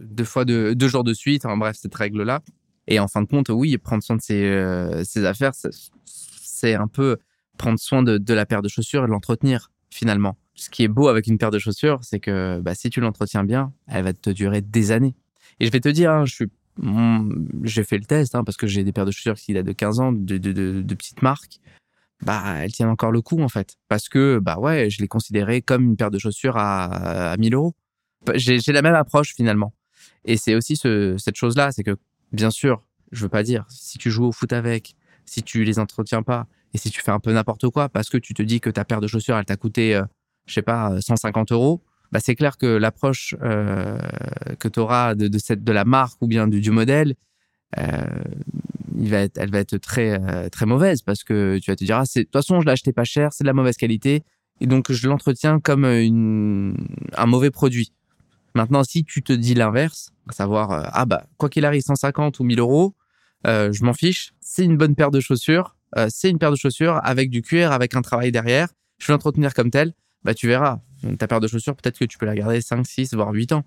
deux 0.00 0.24
fois 0.24 0.44
de, 0.44 0.74
deux 0.74 0.88
jours 0.88 1.02
de 1.02 1.14
suite. 1.14 1.44
En 1.46 1.56
bref, 1.56 1.76
cette 1.80 1.94
règle-là. 1.94 2.40
Et 2.86 2.98
en 3.00 3.08
fin 3.08 3.22
de 3.22 3.26
compte, 3.26 3.48
oui, 3.48 3.78
prendre 3.78 4.02
soin 4.02 4.16
de 4.16 4.20
ses, 4.22 4.42
euh, 4.44 5.02
affaires, 5.24 5.52
c'est- 5.54 6.74
un 6.74 6.88
peu 6.88 7.18
prendre 7.58 7.78
soin 7.78 8.02
de, 8.02 8.34
la 8.34 8.46
paire 8.46 8.62
de 8.62 8.68
chaussures 8.68 9.04
et 9.04 9.06
l'entretenir 9.06 9.70
finalement. 9.90 10.36
Ce 10.54 10.70
qui 10.70 10.82
est 10.82 10.88
beau 10.88 11.08
avec 11.08 11.26
une 11.26 11.36
paire 11.36 11.50
de 11.50 11.58
chaussures, 11.58 12.00
c'est 12.02 12.20
que 12.20 12.60
bah, 12.60 12.74
si 12.74 12.90
tu 12.90 13.00
l'entretiens 13.00 13.44
bien, 13.44 13.72
elle 13.86 14.04
va 14.04 14.12
te 14.12 14.30
durer 14.30 14.60
des 14.62 14.92
années. 14.92 15.14
Et 15.60 15.66
je 15.66 15.70
vais 15.70 15.80
te 15.80 15.88
dire, 15.88 16.10
hein, 16.10 16.24
je 16.24 16.34
suis 16.34 16.46
j'ai 17.62 17.84
fait 17.84 17.98
le 17.98 18.04
test 18.04 18.34
hein, 18.34 18.42
parce 18.44 18.56
que 18.56 18.66
j'ai 18.66 18.82
des 18.82 18.92
paires 18.92 19.04
de 19.06 19.10
chaussures 19.10 19.36
qui 19.36 19.52
datent 19.52 19.66
de 19.66 19.72
15 19.72 20.00
ans 20.00 20.12
de, 20.12 20.94
petites 20.94 21.22
marques 21.22 21.60
bah 22.22 22.56
elles 22.58 22.72
tiennent 22.72 22.88
encore 22.88 23.12
le 23.12 23.20
coup 23.22 23.40
en 23.40 23.48
fait 23.48 23.76
parce 23.88 24.08
que 24.08 24.38
bah 24.40 24.58
ouais 24.58 24.90
je 24.90 25.00
les 25.00 25.08
considérais 25.08 25.62
comme 25.62 25.84
une 25.84 25.96
paire 25.96 26.10
de 26.10 26.18
chaussures 26.18 26.56
à, 26.56 27.32
à 27.32 27.36
1000 27.36 27.54
euros 27.54 27.74
j'ai 28.34 28.58
la 28.72 28.82
même 28.82 28.94
approche 28.94 29.34
finalement 29.34 29.72
et 30.24 30.36
c'est 30.36 30.54
aussi 30.54 30.76
ce, 30.76 31.16
cette 31.18 31.36
chose 31.36 31.56
là 31.56 31.70
c'est 31.70 31.84
que 31.84 31.96
bien 32.34 32.50
sûr 32.50 32.82
je 33.12 33.22
veux 33.22 33.28
pas 33.28 33.42
dire 33.42 33.64
si 33.68 33.98
tu 33.98 34.10
joues 34.10 34.26
au 34.26 34.32
foot 34.32 34.52
avec 34.52 34.94
si 35.24 35.42
tu 35.42 35.64
les 35.64 35.78
entretiens 35.78 36.22
pas 36.22 36.46
et 36.74 36.78
si 36.78 36.90
tu 36.90 37.00
fais 37.00 37.12
un 37.12 37.20
peu 37.20 37.32
n'importe 37.32 37.68
quoi 37.70 37.88
parce 37.88 38.10
que 38.10 38.18
tu 38.18 38.34
te 38.34 38.42
dis 38.42 38.60
que 38.60 38.70
ta 38.70 38.84
paire 38.84 39.00
de 39.00 39.06
chaussures 39.06 39.36
elle 39.36 39.44
t'a 39.44 39.56
coûté 39.56 39.94
euh, 39.94 40.04
je 40.46 40.54
sais 40.54 40.62
pas 40.62 41.00
150 41.00 41.52
euros 41.52 41.82
bah, 42.14 42.20
c'est 42.22 42.36
clair 42.36 42.56
que 42.56 42.66
l'approche 42.66 43.34
euh, 43.42 43.98
que 44.60 44.68
tu 44.68 44.78
auras 44.78 45.16
de, 45.16 45.36
cette, 45.38 45.64
de 45.64 45.72
la 45.72 45.84
marque 45.84 46.22
ou 46.22 46.28
bien 46.28 46.46
du, 46.46 46.70
modèle, 46.70 47.16
euh, 47.76 48.04
il 48.96 49.10
va 49.10 49.22
être, 49.22 49.36
elle 49.36 49.50
va 49.50 49.58
être 49.58 49.76
très, 49.78 50.20
euh, 50.22 50.48
très 50.48 50.64
mauvaise 50.64 51.02
parce 51.02 51.24
que 51.24 51.58
tu 51.58 51.72
vas 51.72 51.76
te 51.76 51.84
dire, 51.84 51.96
ah, 51.98 52.04
de 52.04 52.22
toute 52.22 52.32
façon, 52.32 52.60
je 52.60 52.66
l'ai 52.66 52.72
acheté 52.72 52.92
pas 52.92 53.02
cher, 53.02 53.32
c'est 53.32 53.42
de 53.42 53.48
la 53.48 53.52
mauvaise 53.52 53.76
qualité. 53.76 54.22
Et 54.60 54.68
donc, 54.68 54.92
je 54.92 55.08
l'entretiens 55.08 55.58
comme 55.58 55.84
une, 55.84 56.76
un 57.16 57.26
mauvais 57.26 57.50
produit. 57.50 57.92
Maintenant, 58.54 58.84
si 58.84 59.04
tu 59.04 59.22
te 59.22 59.32
dis 59.32 59.54
l'inverse, 59.54 60.10
à 60.28 60.32
savoir, 60.32 60.70
euh, 60.70 60.82
ah 60.92 61.06
bah, 61.06 61.24
quoi 61.38 61.48
qu'il 61.48 61.64
arrive, 61.64 61.82
150 61.82 62.38
ou 62.38 62.44
1000 62.44 62.60
euros, 62.60 62.94
euh, 63.46 63.72
je 63.72 63.84
m'en 63.84 63.92
fiche, 63.92 64.32
c'est 64.40 64.64
une 64.64 64.76
bonne 64.76 64.94
paire 64.94 65.10
de 65.10 65.18
chaussures, 65.20 65.76
euh, 65.96 66.06
c'est 66.08 66.30
une 66.30 66.38
paire 66.38 66.52
de 66.52 66.56
chaussures 66.56 67.00
avec 67.02 67.30
du 67.30 67.42
cuir, 67.42 67.72
avec 67.72 67.96
un 67.96 68.02
travail 68.02 68.30
derrière, 68.30 68.68
je 68.98 69.08
vais 69.08 69.12
l'entretenir 69.12 69.54
comme 69.54 69.70
tel, 69.70 69.92
bah 70.22 70.34
tu 70.34 70.46
verras, 70.46 70.80
ta 71.18 71.26
paire 71.26 71.40
de 71.40 71.48
chaussures, 71.48 71.74
peut-être 71.74 71.98
que 71.98 72.04
tu 72.04 72.16
peux 72.16 72.26
la 72.26 72.36
garder 72.36 72.60
5, 72.60 72.86
6, 72.86 73.14
voire 73.14 73.30
8 73.32 73.52
ans. 73.52 73.64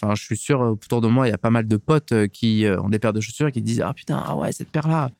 Enfin, 0.00 0.14
je 0.14 0.22
suis 0.22 0.36
sûr, 0.36 0.60
autour 0.60 1.00
de 1.00 1.08
moi, 1.08 1.26
il 1.26 1.30
y 1.30 1.34
a 1.34 1.38
pas 1.38 1.50
mal 1.50 1.66
de 1.66 1.76
potes 1.76 2.28
qui 2.28 2.64
ont 2.78 2.88
des 2.88 3.00
paires 3.00 3.12
de 3.12 3.20
chaussures 3.20 3.48
et 3.48 3.52
qui 3.52 3.60
disent, 3.60 3.82
ah 3.84 3.92
putain, 3.92 4.22
ah 4.24 4.36
ouais, 4.36 4.52
cette 4.52 4.70
paire-là, 4.70 5.10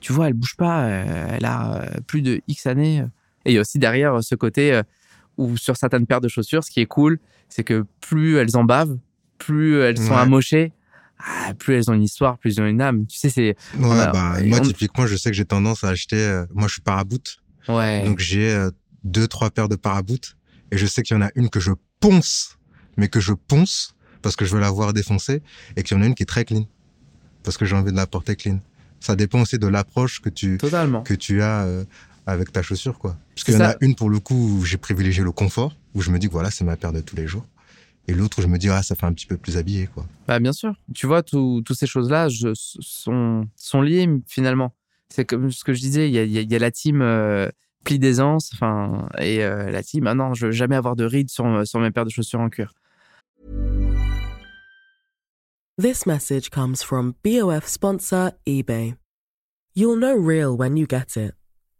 tu 0.00 0.12
vois, 0.12 0.28
elle 0.28 0.34
bouge 0.34 0.56
pas, 0.56 0.86
elle 0.86 1.46
a 1.46 1.88
plus 2.06 2.20
de 2.20 2.42
X 2.46 2.66
années. 2.66 2.98
Et 3.46 3.52
il 3.52 3.54
y 3.54 3.58
a 3.58 3.62
aussi 3.62 3.78
derrière 3.78 4.22
ce 4.22 4.34
côté 4.34 4.82
où 5.36 5.56
sur 5.56 5.76
certaines 5.76 6.06
paires 6.06 6.20
de 6.20 6.28
chaussures, 6.28 6.64
ce 6.64 6.70
qui 6.70 6.80
est 6.80 6.86
cool, 6.86 7.18
c'est 7.48 7.64
que 7.64 7.84
plus 8.00 8.36
elles 8.36 8.56
en 8.56 8.64
bavent, 8.64 8.98
plus 9.38 9.80
elles 9.80 9.98
sont 9.98 10.16
amochées, 10.16 10.72
ah, 11.18 11.54
plus 11.54 11.74
elles 11.74 11.90
ont 11.90 11.94
une 11.94 12.02
histoire, 12.02 12.38
plus 12.38 12.56
elles 12.56 12.62
ont 12.62 12.66
une 12.66 12.82
âme. 12.82 13.06
Tu 13.06 13.16
sais, 13.16 13.30
c'est. 13.30 13.56
Ouais, 13.78 14.06
bah, 14.12 14.36
moi, 14.44 14.60
typiquement, 14.60 15.06
je 15.06 15.16
sais 15.16 15.30
que 15.30 15.36
j'ai 15.36 15.44
tendance 15.44 15.84
à 15.84 15.88
acheter. 15.88 16.18
Euh, 16.18 16.46
moi, 16.52 16.68
je 16.68 16.74
suis 16.74 16.82
paraboot. 16.82 17.38
Ouais. 17.68 18.04
Donc, 18.04 18.18
j'ai 18.18 18.50
euh, 18.50 18.70
deux, 19.04 19.26
trois 19.26 19.50
paires 19.50 19.68
de 19.68 19.76
paraboot. 19.76 20.36
Et 20.72 20.78
je 20.78 20.86
sais 20.86 21.02
qu'il 21.02 21.16
y 21.16 21.18
en 21.18 21.22
a 21.22 21.30
une 21.34 21.48
que 21.48 21.60
je 21.60 21.72
ponce, 22.00 22.58
mais 22.96 23.08
que 23.08 23.20
je 23.20 23.32
ponce 23.32 23.94
parce 24.20 24.36
que 24.36 24.44
je 24.44 24.54
veux 24.54 24.60
la 24.60 24.70
voir 24.70 24.92
défoncer. 24.92 25.42
Et 25.76 25.82
qu'il 25.82 25.96
y 25.96 26.00
en 26.00 26.02
a 26.02 26.06
une 26.06 26.14
qui 26.14 26.22
est 26.24 26.26
très 26.26 26.44
clean. 26.44 26.66
Parce 27.42 27.56
que 27.56 27.64
j'ai 27.64 27.76
envie 27.76 27.92
de 27.92 27.96
la 27.96 28.06
porter 28.06 28.36
clean. 28.36 28.60
Ça 29.00 29.16
dépend 29.16 29.40
aussi 29.42 29.58
de 29.58 29.66
l'approche 29.66 30.20
que 30.20 30.28
tu, 30.28 30.58
Totalement. 30.58 31.02
que 31.02 31.14
tu 31.14 31.42
as 31.42 31.64
euh, 31.64 31.84
avec 32.26 32.52
ta 32.52 32.62
chaussure, 32.62 32.98
quoi. 32.98 33.16
Parce 33.34 33.44
qu'il 33.44 33.54
y 33.54 33.56
en 33.56 33.60
a 33.60 33.76
une, 33.80 33.94
pour 33.94 34.10
le 34.10 34.18
coup, 34.18 34.58
où 34.58 34.64
j'ai 34.64 34.76
privilégié 34.76 35.22
le 35.22 35.32
confort, 35.32 35.74
où 35.94 36.02
je 36.02 36.10
me 36.10 36.18
dis 36.18 36.26
que 36.26 36.32
voilà, 36.32 36.50
c'est 36.50 36.64
ma 36.64 36.76
paire 36.76 36.92
de 36.92 37.00
tous 37.00 37.16
les 37.16 37.26
jours. 37.26 37.46
Et 38.08 38.14
l'autre, 38.14 38.42
je 38.42 38.46
me 38.46 38.58
dis, 38.58 38.68
ah, 38.68 38.82
ça 38.82 38.94
fait 38.94 39.06
un 39.06 39.12
petit 39.12 39.26
peu 39.26 39.36
plus 39.36 39.56
habillé, 39.56 39.86
quoi. 39.86 40.06
Bah, 40.28 40.38
bien 40.38 40.52
sûr. 40.52 40.74
Tu 40.94 41.06
vois, 41.06 41.22
toutes 41.22 41.74
ces 41.74 41.86
choses-là 41.86 42.28
sont, 42.54 43.48
sont 43.56 43.80
liées, 43.80 44.08
finalement. 44.26 44.74
C'est 45.08 45.24
comme 45.24 45.50
ce 45.50 45.64
que 45.64 45.72
je 45.72 45.80
disais, 45.80 46.08
il 46.08 46.14
y 46.14 46.18
a, 46.18 46.24
y 46.24 46.54
a, 46.54 46.58
la 46.58 46.70
team 46.70 47.00
euh, 47.00 47.48
pli 47.84 47.98
d'aisance, 47.98 48.50
enfin, 48.52 49.08
et 49.18 49.44
euh, 49.44 49.70
la 49.70 49.82
team, 49.82 50.06
ah 50.08 50.14
non, 50.14 50.34
je 50.34 50.46
veux 50.46 50.52
jamais 50.52 50.76
avoir 50.76 50.96
de 50.96 51.04
rides 51.04 51.30
sur, 51.30 51.66
sur 51.66 51.80
mes 51.80 51.90
paires 51.92 52.04
de 52.04 52.10
chaussures 52.10 52.40
en 52.40 52.48
cuir. 52.48 52.74
This 55.78 56.06
message 56.06 56.50
comes 56.50 56.82
from 56.82 57.14
BOF 57.22 57.66
sponsor 57.68 58.32
eBay. 58.46 58.94
You'll 59.74 59.98
know 59.98 60.16
real 60.16 60.56
when 60.56 60.76
you 60.76 60.86
get 60.86 61.16
it. 61.16 61.34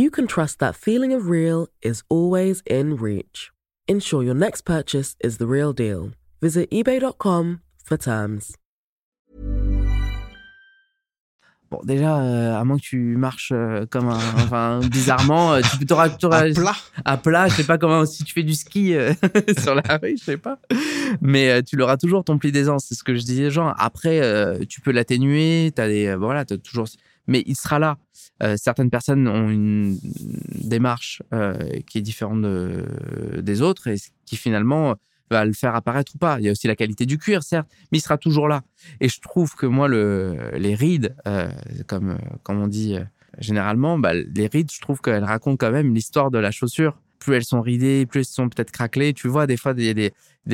you 0.00 0.10
can 0.10 0.26
trust 0.26 0.58
that 0.60 0.74
feeling 0.74 1.12
of 1.12 1.28
real 1.28 1.68
is 1.82 2.02
always 2.08 2.62
in 2.64 2.96
reach. 2.96 3.50
Ensure 3.86 4.22
your 4.22 4.34
next 4.34 4.62
purchase 4.62 5.14
is 5.22 5.36
the 5.36 5.46
real 5.46 5.74
deal. 5.74 6.12
Visit 6.40 6.70
eBay.com 6.70 7.60
for 7.84 7.98
terms. 7.98 8.56
Bon, 11.70 11.80
déjà, 11.84 12.18
euh, 12.18 12.58
à 12.58 12.64
moins 12.64 12.78
que 12.78 12.82
tu 12.82 13.16
marches 13.16 13.52
euh, 13.52 13.86
comme 13.88 14.08
un, 14.08 14.16
enfin, 14.16 14.80
bizarrement, 14.90 15.52
euh, 15.52 15.60
tu 15.78 15.86
t'auras, 15.86 16.06
à 16.06 16.50
plat. 16.50 16.76
À 17.04 17.16
plat, 17.16 17.46
je 17.48 17.54
sais 17.54 17.64
pas 17.64 17.78
comment, 17.78 18.06
si 18.06 18.24
tu 18.24 18.32
fais 18.32 18.42
du 18.42 18.54
ski 18.54 18.94
sur 19.62 19.76
la 19.76 19.98
rue, 20.02 20.16
je 20.18 20.24
sais 20.24 20.36
pas. 20.36 20.58
Mais 21.20 21.62
tu 21.62 21.76
l'auras 21.76 21.96
toujours 21.96 22.24
ton 22.24 22.38
pli 22.38 22.50
d'aisance, 22.50 22.86
c'est 22.88 22.96
ce 22.96 23.04
que 23.04 23.14
je 23.14 23.20
disais, 23.20 23.50
genre. 23.50 23.72
Après, 23.78 24.20
tu 24.66 24.80
peux 24.80 24.90
l'atténuer, 24.90 25.70
t'as 25.72 25.86
des, 25.86 26.16
voilà, 26.16 26.44
t'as 26.44 26.56
toujours, 26.56 26.88
mais 27.26 27.42
il 27.46 27.56
sera 27.56 27.78
là. 27.78 27.98
certaines 28.56 28.90
personnes 28.90 29.28
ont 29.28 29.48
une 29.48 29.98
démarche 30.02 31.22
qui 31.86 31.98
est 31.98 32.02
différente 32.02 32.42
des 32.42 33.62
autres 33.62 33.88
et 33.88 33.96
qui 34.26 34.36
finalement 34.36 34.96
va 35.30 35.44
le 35.44 35.52
faire 35.52 35.74
apparaître 35.74 36.12
ou 36.14 36.18
pas. 36.18 36.38
Il 36.40 36.44
y 36.44 36.48
a 36.48 36.52
aussi 36.52 36.66
la 36.66 36.76
qualité 36.76 37.06
du 37.06 37.18
cuir, 37.18 37.42
certes, 37.42 37.68
mais 37.92 37.98
il 37.98 38.00
sera 38.00 38.18
toujours 38.18 38.48
là. 38.48 38.62
Et 39.00 39.08
je 39.08 39.20
trouve 39.20 39.54
que 39.54 39.66
moi, 39.66 39.88
le, 39.88 40.50
les 40.56 40.74
rides, 40.74 41.14
euh, 41.26 41.48
comme, 41.86 42.18
on 42.48 42.66
dit 42.66 42.96
euh, 42.96 43.04
généralement, 43.38 43.98
bah, 43.98 44.12
les 44.14 44.46
rides, 44.46 44.70
je 44.70 44.80
trouve 44.80 45.00
qu'elles 45.00 45.24
racontent 45.24 45.56
quand 45.56 45.72
même 45.72 45.94
l'histoire 45.94 46.30
de 46.30 46.38
la 46.38 46.50
chaussure. 46.50 46.98
Plus 47.20 47.36
elles 47.36 47.44
sont 47.44 47.60
ridées, 47.60 48.06
plus 48.06 48.20
elles 48.20 48.24
sont 48.24 48.48
peut-être 48.48 48.72
craquelées. 48.72 49.12
Tu 49.14 49.28
vois, 49.28 49.46
des 49.46 49.56
fois, 49.56 49.74
il 49.76 49.84
y 49.84 49.90
a 49.90 49.94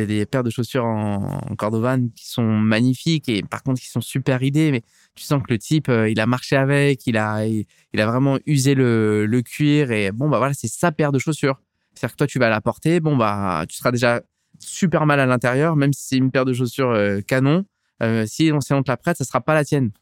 des, 0.05 0.27
paires 0.27 0.43
de 0.43 0.51
chaussures 0.51 0.85
en, 0.85 1.41
en, 1.49 1.57
cordovan 1.57 2.11
qui 2.15 2.29
sont 2.29 2.45
magnifiques 2.45 3.29
et 3.29 3.43
par 3.43 3.63
contre 3.63 3.81
qui 3.81 3.89
sont 3.89 4.01
super 4.01 4.41
ridées, 4.41 4.73
mais 4.73 4.83
tu 5.15 5.25
sens 5.25 5.43
que 5.43 5.53
le 5.53 5.59
type, 5.59 5.89
euh, 5.89 6.11
il 6.11 6.21
a 6.21 6.27
marché 6.27 6.57
avec, 6.57 7.07
il 7.07 7.17
a, 7.17 7.47
vraiment 7.95 8.39
usé 8.47 8.75
le, 8.75 9.41
cuir 9.45 9.93
et 9.93 10.11
bon, 10.13 10.29
bah 10.29 10.39
voilà, 10.39 10.55
c'est 10.55 10.69
sa 10.69 10.93
paire 10.93 11.13
de 11.13 11.19
chaussures. 11.19 11.61
C'est-à-dire 11.95 12.13
que 12.13 12.19
toi, 12.19 12.27
tu 12.27 12.39
vas 12.39 12.51
la 12.51 12.61
porter, 12.61 13.01
bon, 13.01 13.17
bah, 13.17 13.65
tu 13.69 13.77
seras 13.77 13.93
déjà 13.93 14.21
super 14.59 15.07
mal 15.07 15.21
à 15.21 15.27
l'intérieur, 15.27 15.77
même 15.77 15.93
si 15.93 16.07
c'est 16.09 16.17
une 16.17 16.31
paire 16.31 16.45
de 16.45 16.53
chaussures 16.53 16.91
euh, 16.91 17.21
canon. 17.21 17.65
Euh, 18.03 18.27
si 18.27 18.51
on, 18.53 18.59
on 18.59 18.83
te 18.83 18.91
la 18.91 18.97
prête, 18.97 19.17
ça 19.17 19.25
sera 19.25 19.41
pas 19.41 19.55
la 19.55 19.65
tienne. 19.65 19.93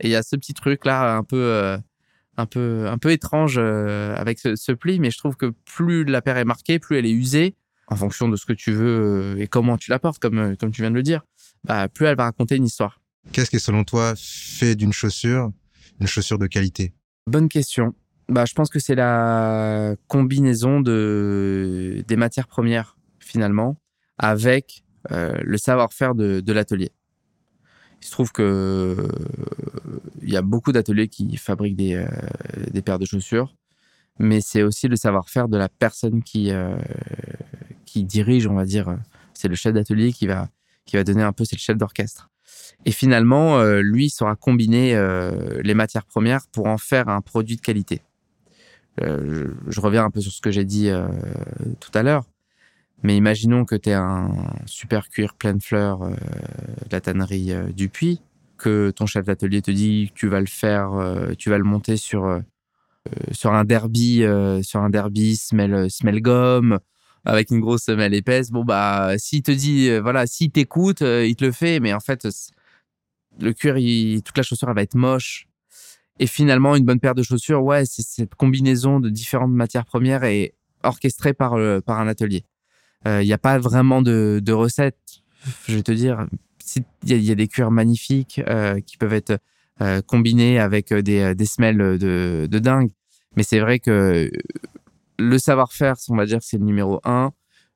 Et 0.00 0.08
il 0.08 0.10
y 0.10 0.16
a 0.16 0.22
ce 0.22 0.36
petit 0.36 0.54
truc 0.54 0.84
là, 0.84 1.16
un 1.16 1.24
peu, 1.24 1.76
un 2.40 2.46
peu, 2.46 2.88
un 2.88 2.98
peu 2.98 3.10
étrange 3.10 3.58
avec 3.58 4.38
ce, 4.38 4.72
pli, 4.72 4.98
mais 4.98 5.10
je 5.10 5.18
trouve 5.18 5.36
que 5.36 5.52
plus 5.64 6.04
la 6.04 6.22
paire 6.22 6.36
est 6.38 6.44
marquée, 6.44 6.78
plus 6.78 6.96
elle 6.96 7.06
est 7.06 7.12
usée, 7.12 7.54
en 7.86 7.96
fonction 7.96 8.28
de 8.28 8.36
ce 8.36 8.46
que 8.46 8.52
tu 8.52 8.72
veux 8.72 9.36
et 9.38 9.46
comment 9.46 9.76
tu 9.76 9.90
la 9.90 9.98
portes, 9.98 10.18
comme, 10.18 10.56
comme 10.56 10.70
tu 10.70 10.82
viens 10.82 10.90
de 10.90 10.96
le 10.96 11.02
dire, 11.02 11.22
bah, 11.64 11.88
plus 11.88 12.06
elle 12.06 12.16
va 12.16 12.24
raconter 12.24 12.56
une 12.56 12.64
histoire. 12.64 13.00
Qu'est-ce 13.32 13.50
qui, 13.50 13.60
selon 13.60 13.84
toi, 13.84 14.14
fait 14.16 14.74
d'une 14.74 14.92
chaussure 14.92 15.52
une 16.00 16.06
chaussure 16.06 16.38
de 16.38 16.46
qualité? 16.46 16.92
Bonne 17.26 17.48
question. 17.48 17.94
Bah, 18.28 18.44
je 18.46 18.54
pense 18.54 18.70
que 18.70 18.78
c'est 18.78 18.94
la 18.94 19.94
combinaison 20.08 20.80
de 20.80 22.04
des 22.06 22.16
matières 22.16 22.46
premières 22.48 22.96
finalement 23.18 23.76
avec 24.18 24.84
euh, 25.10 25.38
le 25.42 25.58
savoir-faire 25.58 26.14
de, 26.14 26.40
de 26.40 26.52
l'atelier. 26.52 26.90
Il 28.02 28.06
se 28.06 28.12
trouve 28.12 28.32
que 28.32 28.42
euh, 28.42 29.08
y 30.32 30.36
a 30.36 30.42
beaucoup 30.42 30.72
d'ateliers 30.72 31.08
qui 31.08 31.36
fabriquent 31.36 31.76
des, 31.76 31.94
euh, 31.94 32.06
des 32.70 32.82
paires 32.82 32.98
de 32.98 33.06
chaussures, 33.06 33.54
mais 34.18 34.40
c'est 34.40 34.62
aussi 34.62 34.88
le 34.88 34.96
savoir-faire 34.96 35.48
de 35.48 35.56
la 35.56 35.68
personne 35.68 36.22
qui 36.22 36.52
qui 37.86 38.04
dirige, 38.04 38.46
on 38.46 38.54
va 38.54 38.64
dire. 38.64 38.96
C'est 39.34 39.48
le 39.48 39.54
chef 39.54 39.72
d'atelier 39.72 40.12
qui 40.12 40.26
va 40.26 40.48
donner 41.04 41.22
un 41.22 41.32
peu, 41.32 41.44
c'est 41.44 41.56
le 41.56 41.60
chef 41.60 41.76
d'orchestre. 41.76 42.30
Et 42.84 42.92
finalement, 42.92 43.62
lui 43.80 44.06
il 44.06 44.10
saura 44.10 44.36
combiner 44.36 44.94
les 45.62 45.74
matières 45.74 46.04
premières 46.04 46.46
pour 46.52 46.66
en 46.66 46.76
faire 46.76 47.08
un 47.08 47.22
produit 47.22 47.56
de 47.56 47.62
qualité. 47.62 48.02
Je, 48.98 49.80
reviens 49.80 50.04
un 50.04 50.10
peu 50.10 50.20
sur 50.20 50.32
ce 50.32 50.42
que 50.42 50.50
j'ai 50.50 50.64
dit 50.64 50.90
tout 51.80 51.90
à 51.94 52.02
l'heure. 52.02 52.24
Mais 53.02 53.16
imaginons 53.16 53.64
que 53.64 53.76
tu 53.76 53.90
es 53.90 53.94
un 53.94 54.30
super 54.66 55.08
cuir 55.08 55.34
plein 55.34 55.54
de 55.54 55.62
fleurs 55.62 56.02
euh, 56.02 56.10
de 56.10 56.92
la 56.92 57.00
tannerie 57.00 57.52
euh, 57.52 57.64
du 57.72 57.88
Puy, 57.88 58.20
que 58.60 58.90
ton 58.90 59.06
chef 59.06 59.24
d'atelier 59.24 59.62
te 59.62 59.70
dit 59.70 60.10
que 60.12 60.18
tu 60.18 60.28
vas 60.28 60.40
le 60.40 60.46
faire, 60.46 60.92
euh, 60.92 61.32
tu 61.38 61.50
vas 61.50 61.58
le 61.58 61.64
monter 61.64 61.96
sur 61.96 62.26
euh, 62.26 62.40
sur 63.32 63.52
un 63.52 63.64
derby, 63.64 64.22
sur 64.62 64.80
un 64.80 64.90
derby 64.90 65.36
smell 65.36 65.90
smell 65.90 66.20
gomme 66.20 66.78
avec 67.24 67.50
une 67.50 67.60
grosse 67.60 67.84
semelle 67.84 68.14
épaisse. 68.14 68.50
Bon 68.50 68.64
bah 68.64 69.14
s'il 69.16 69.42
te 69.42 69.50
dit 69.50 69.90
voilà, 69.98 70.26
s'il 70.26 70.50
t'écoute, 70.50 71.00
il 71.00 71.34
te 71.34 71.44
le 71.44 71.52
fait, 71.52 71.80
mais 71.80 71.94
en 71.94 72.00
fait 72.00 72.28
le 73.40 73.52
cuir, 73.54 73.74
toute 74.22 74.36
la 74.36 74.42
chaussure 74.42 74.68
elle 74.68 74.74
va 74.74 74.82
être 74.82 74.94
moche. 74.94 75.46
Et 76.18 76.26
finalement, 76.26 76.76
une 76.76 76.84
bonne 76.84 77.00
paire 77.00 77.14
de 77.14 77.22
chaussures, 77.22 77.62
ouais, 77.62 77.86
c'est 77.86 78.02
cette 78.02 78.34
combinaison 78.34 79.00
de 79.00 79.08
différentes 79.08 79.52
matières 79.52 79.86
premières 79.86 80.24
et 80.24 80.54
orchestrée 80.82 81.32
par 81.32 81.56
par 81.82 82.00
un 82.00 82.06
atelier. 82.06 82.44
Il 83.06 83.08
euh, 83.08 83.24
n'y 83.24 83.32
a 83.32 83.38
pas 83.38 83.58
vraiment 83.58 84.02
de, 84.02 84.40
de 84.42 84.52
recette. 84.52 85.22
Je 85.66 85.76
vais 85.76 85.82
te 85.82 85.92
dire, 85.92 86.26
il 86.76 87.22
y, 87.22 87.30
a 87.30 87.34
des 87.34 87.48
cuirs 87.48 87.70
magnifiques 87.70 88.40
euh, 88.46 88.80
qui 88.80 88.96
peuvent 88.96 89.12
être 89.12 89.38
euh, 89.80 90.02
combinés 90.02 90.58
avec 90.58 90.92
des, 90.92 91.34
des 91.34 91.46
semelles 91.46 91.98
de, 91.98 92.58
dingue. 92.58 92.90
Mais 93.36 93.42
c'est 93.42 93.60
vrai 93.60 93.78
que 93.78 94.30
le 95.18 95.38
savoir-faire, 95.38 95.94
on 96.08 96.16
va 96.16 96.26
dire, 96.26 96.38
c'est 96.42 96.58
le 96.58 96.64
numéro 96.64 97.00
un. 97.04 97.32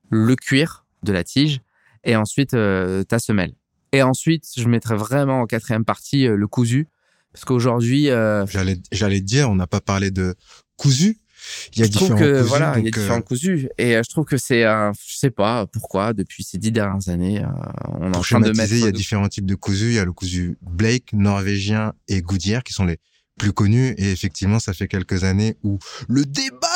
Le 0.09 0.35
cuir 0.35 0.85
de 1.03 1.11
la 1.11 1.23
tige 1.23 1.61
et 2.03 2.15
ensuite 2.15 2.51
ta 2.51 3.19
semelle. 3.19 3.53
Et 3.91 4.03
ensuite, 4.03 4.45
je 4.57 4.67
mettrais 4.67 4.97
vraiment 4.97 5.41
en 5.41 5.45
quatrième 5.45 5.85
partie 5.85 6.27
le 6.27 6.47
cousu 6.47 6.87
Parce 7.31 7.45
qu'aujourd'hui, 7.45 8.09
euh, 8.09 8.45
J'allais, 8.47 8.77
j'allais 8.91 9.19
te 9.19 9.25
dire, 9.25 9.49
on 9.49 9.55
n'a 9.55 9.67
pas 9.67 9.79
parlé 9.79 10.11
de 10.11 10.35
cousu. 10.75 11.17
Il 11.75 11.79
y 11.79 11.83
a 11.83 11.85
je 11.85 11.91
trouve 11.91 12.09
différents 12.09 12.19
que 12.19 12.37
cousus. 12.37 12.47
voilà, 12.49 12.73
il 12.77 12.85
y 12.85 12.87
a 12.87 12.91
donc, 12.91 12.97
euh, 12.97 13.01
différents 13.01 13.21
cousus. 13.21 13.69
Et 13.77 13.95
euh, 13.95 14.01
je 14.05 14.09
trouve 14.09 14.25
que 14.25 14.37
c'est, 14.37 14.63
un- 14.63 14.91
je 15.07 15.17
sais 15.17 15.31
pas 15.31 15.65
pourquoi, 15.67 16.13
depuis 16.13 16.43
ces 16.43 16.57
dix 16.57 16.71
dernières 16.71 17.09
années, 17.09 17.41
euh, 17.43 17.47
on 17.99 18.11
est 18.13 18.17
en 18.17 18.21
train 18.21 18.39
de 18.39 18.51
mettre. 18.51 18.71
il 18.73 18.79
y 18.79 18.83
a 18.83 18.87
de- 18.87 18.91
différents 18.91 19.27
types 19.29 19.45
de 19.45 19.55
cousu. 19.55 19.85
Il 19.87 19.93
y 19.93 19.99
a 19.99 20.05
le 20.05 20.13
cousu 20.13 20.57
Blake, 20.61 21.13
norvégien 21.13 21.93
et 22.07 22.21
Goodyear 22.21 22.63
qui 22.63 22.73
sont 22.73 22.85
les 22.85 22.97
plus 23.37 23.51
connus. 23.51 23.93
Et 23.97 24.11
effectivement, 24.11 24.59
ça 24.59 24.71
fait 24.73 24.87
quelques 24.87 25.25
années 25.25 25.57
où 25.63 25.77
le 26.07 26.23
débat 26.25 26.67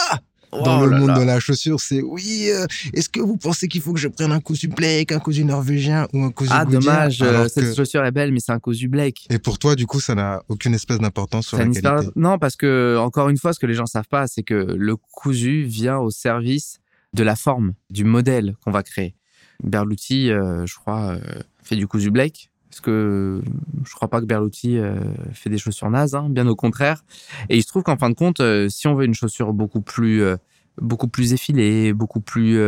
dans 0.51 0.81
Oh 0.81 0.85
le 0.85 0.91
là 0.91 0.97
monde 0.99 1.07
là. 1.09 1.19
de 1.19 1.23
la 1.23 1.39
chaussure, 1.39 1.79
c'est 1.79 2.01
oui, 2.01 2.49
euh, 2.51 2.65
est-ce 2.93 3.09
que 3.09 3.19
vous 3.19 3.38
pensez 3.38 3.67
qu'il 3.67 3.81
faut 3.81 3.93
que 3.93 3.99
je 3.99 4.07
prenne 4.07 4.31
un 4.31 4.39
cousu 4.39 4.67
Blake, 4.67 5.12
un 5.12 5.19
cousu 5.19 5.45
norvégien 5.45 6.07
ou 6.13 6.23
un 6.23 6.31
cousu 6.31 6.49
Ah 6.53 6.65
dommage, 6.65 7.21
euh, 7.21 7.47
cette 7.47 7.65
que- 7.65 7.75
chaussure 7.75 8.03
est 8.05 8.12
belle, 8.12 8.31
mais 8.31 8.39
c'est 8.39 8.51
un 8.51 8.59
cousu 8.59 8.88
Blake. 8.88 9.27
Et 9.29 9.38
pour 9.39 9.59
toi, 9.59 9.75
du 9.75 9.85
coup, 9.85 9.99
ça 9.99 10.15
n'a 10.15 10.41
aucune 10.49 10.73
espèce 10.73 10.99
d'importance 10.99 11.47
sur 11.47 11.57
Ça 11.57 11.65
la 11.65 11.71
qualité. 11.71 12.09
Non, 12.15 12.38
parce 12.39 12.55
que 12.55 12.97
encore 12.99 13.29
une 13.29 13.38
fois, 13.38 13.53
ce 13.53 13.59
que 13.59 13.67
les 13.67 13.73
gens 13.75 13.85
savent 13.85 14.07
pas, 14.09 14.27
c'est 14.27 14.43
que 14.43 14.53
le 14.55 14.95
cousu 14.95 15.63
vient 15.63 15.97
au 15.97 16.09
service 16.09 16.79
de 17.13 17.23
la 17.23 17.35
forme, 17.35 17.73
du 17.89 18.03
modèle 18.03 18.55
qu'on 18.63 18.71
va 18.71 18.83
créer. 18.83 19.15
Berluti, 19.63 20.29
euh, 20.31 20.65
je 20.65 20.75
crois, 20.75 21.17
fait 21.63 21.75
du 21.75 21.85
cousu 21.88 22.12
Blake. 22.12 22.49
Parce 22.69 22.82
que 22.82 23.41
je 23.84 23.93
crois 23.95 24.10
pas 24.10 24.21
que 24.21 24.25
Berluti 24.25 24.77
euh, 24.77 24.99
fait 25.34 25.49
des 25.49 25.58
chaussures 25.58 25.89
nazes, 25.89 26.13
hein, 26.13 26.27
bien 26.29 26.47
au 26.47 26.55
contraire. 26.55 27.03
Et 27.49 27.58
il 27.58 27.63
se 27.63 27.67
trouve 27.67 27.84
qu'en 27.84 27.97
fin 27.97 28.10
de 28.10 28.15
compte, 28.15 28.41
euh, 28.41 28.69
si 28.69 28.88
on 28.88 28.93
veut 28.93 29.05
une 29.05 29.15
chaussure 29.15 29.53
beaucoup 29.53 29.82
plus, 29.82 30.21
euh, 30.21 30.38
beaucoup 30.79 31.08
plus 31.08 31.34
effilée, 31.34 31.93
beaucoup 31.93 32.21
plus 32.21 32.60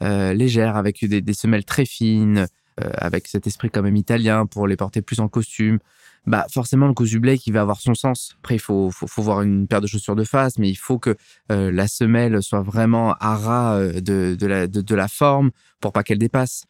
légère, 0.00 0.76
avec 0.76 1.04
des, 1.04 1.20
des 1.22 1.32
semelles 1.32 1.64
très 1.64 1.86
fines, 1.86 2.46
avec 2.76 3.28
cet 3.28 3.46
esprit 3.46 3.70
quand 3.70 3.80
même 3.82 3.96
italien 3.96 4.44
pour 4.44 4.66
les 4.66 4.76
porter 4.76 5.00
plus 5.00 5.20
en 5.20 5.28
costume, 5.28 5.78
bah 6.26 6.44
forcément 6.50 6.86
le 6.88 6.92
cousu 6.92 7.20
Blake 7.20 7.46
il 7.46 7.52
va 7.54 7.62
avoir 7.62 7.80
son 7.80 7.94
sens. 7.94 8.36
Après 8.40 8.56
il 8.56 8.58
faut, 8.58 8.90
faut, 8.90 9.06
faut 9.06 9.22
voir 9.22 9.40
une 9.40 9.66
paire 9.66 9.80
de 9.80 9.86
chaussures 9.86 10.16
de 10.16 10.24
face, 10.24 10.58
mais 10.58 10.68
il 10.68 10.74
faut 10.74 10.98
que 10.98 11.16
euh, 11.50 11.72
la 11.72 11.88
semelle 11.88 12.42
soit 12.42 12.60
vraiment 12.60 13.14
à 13.20 13.36
ras 13.36 13.80
de, 13.80 14.36
de, 14.38 14.46
la, 14.46 14.66
de 14.66 14.94
la 14.94 15.08
forme 15.08 15.50
pour 15.80 15.92
pas 15.92 16.02
qu'elle 16.02 16.18
dépasse. 16.18 16.64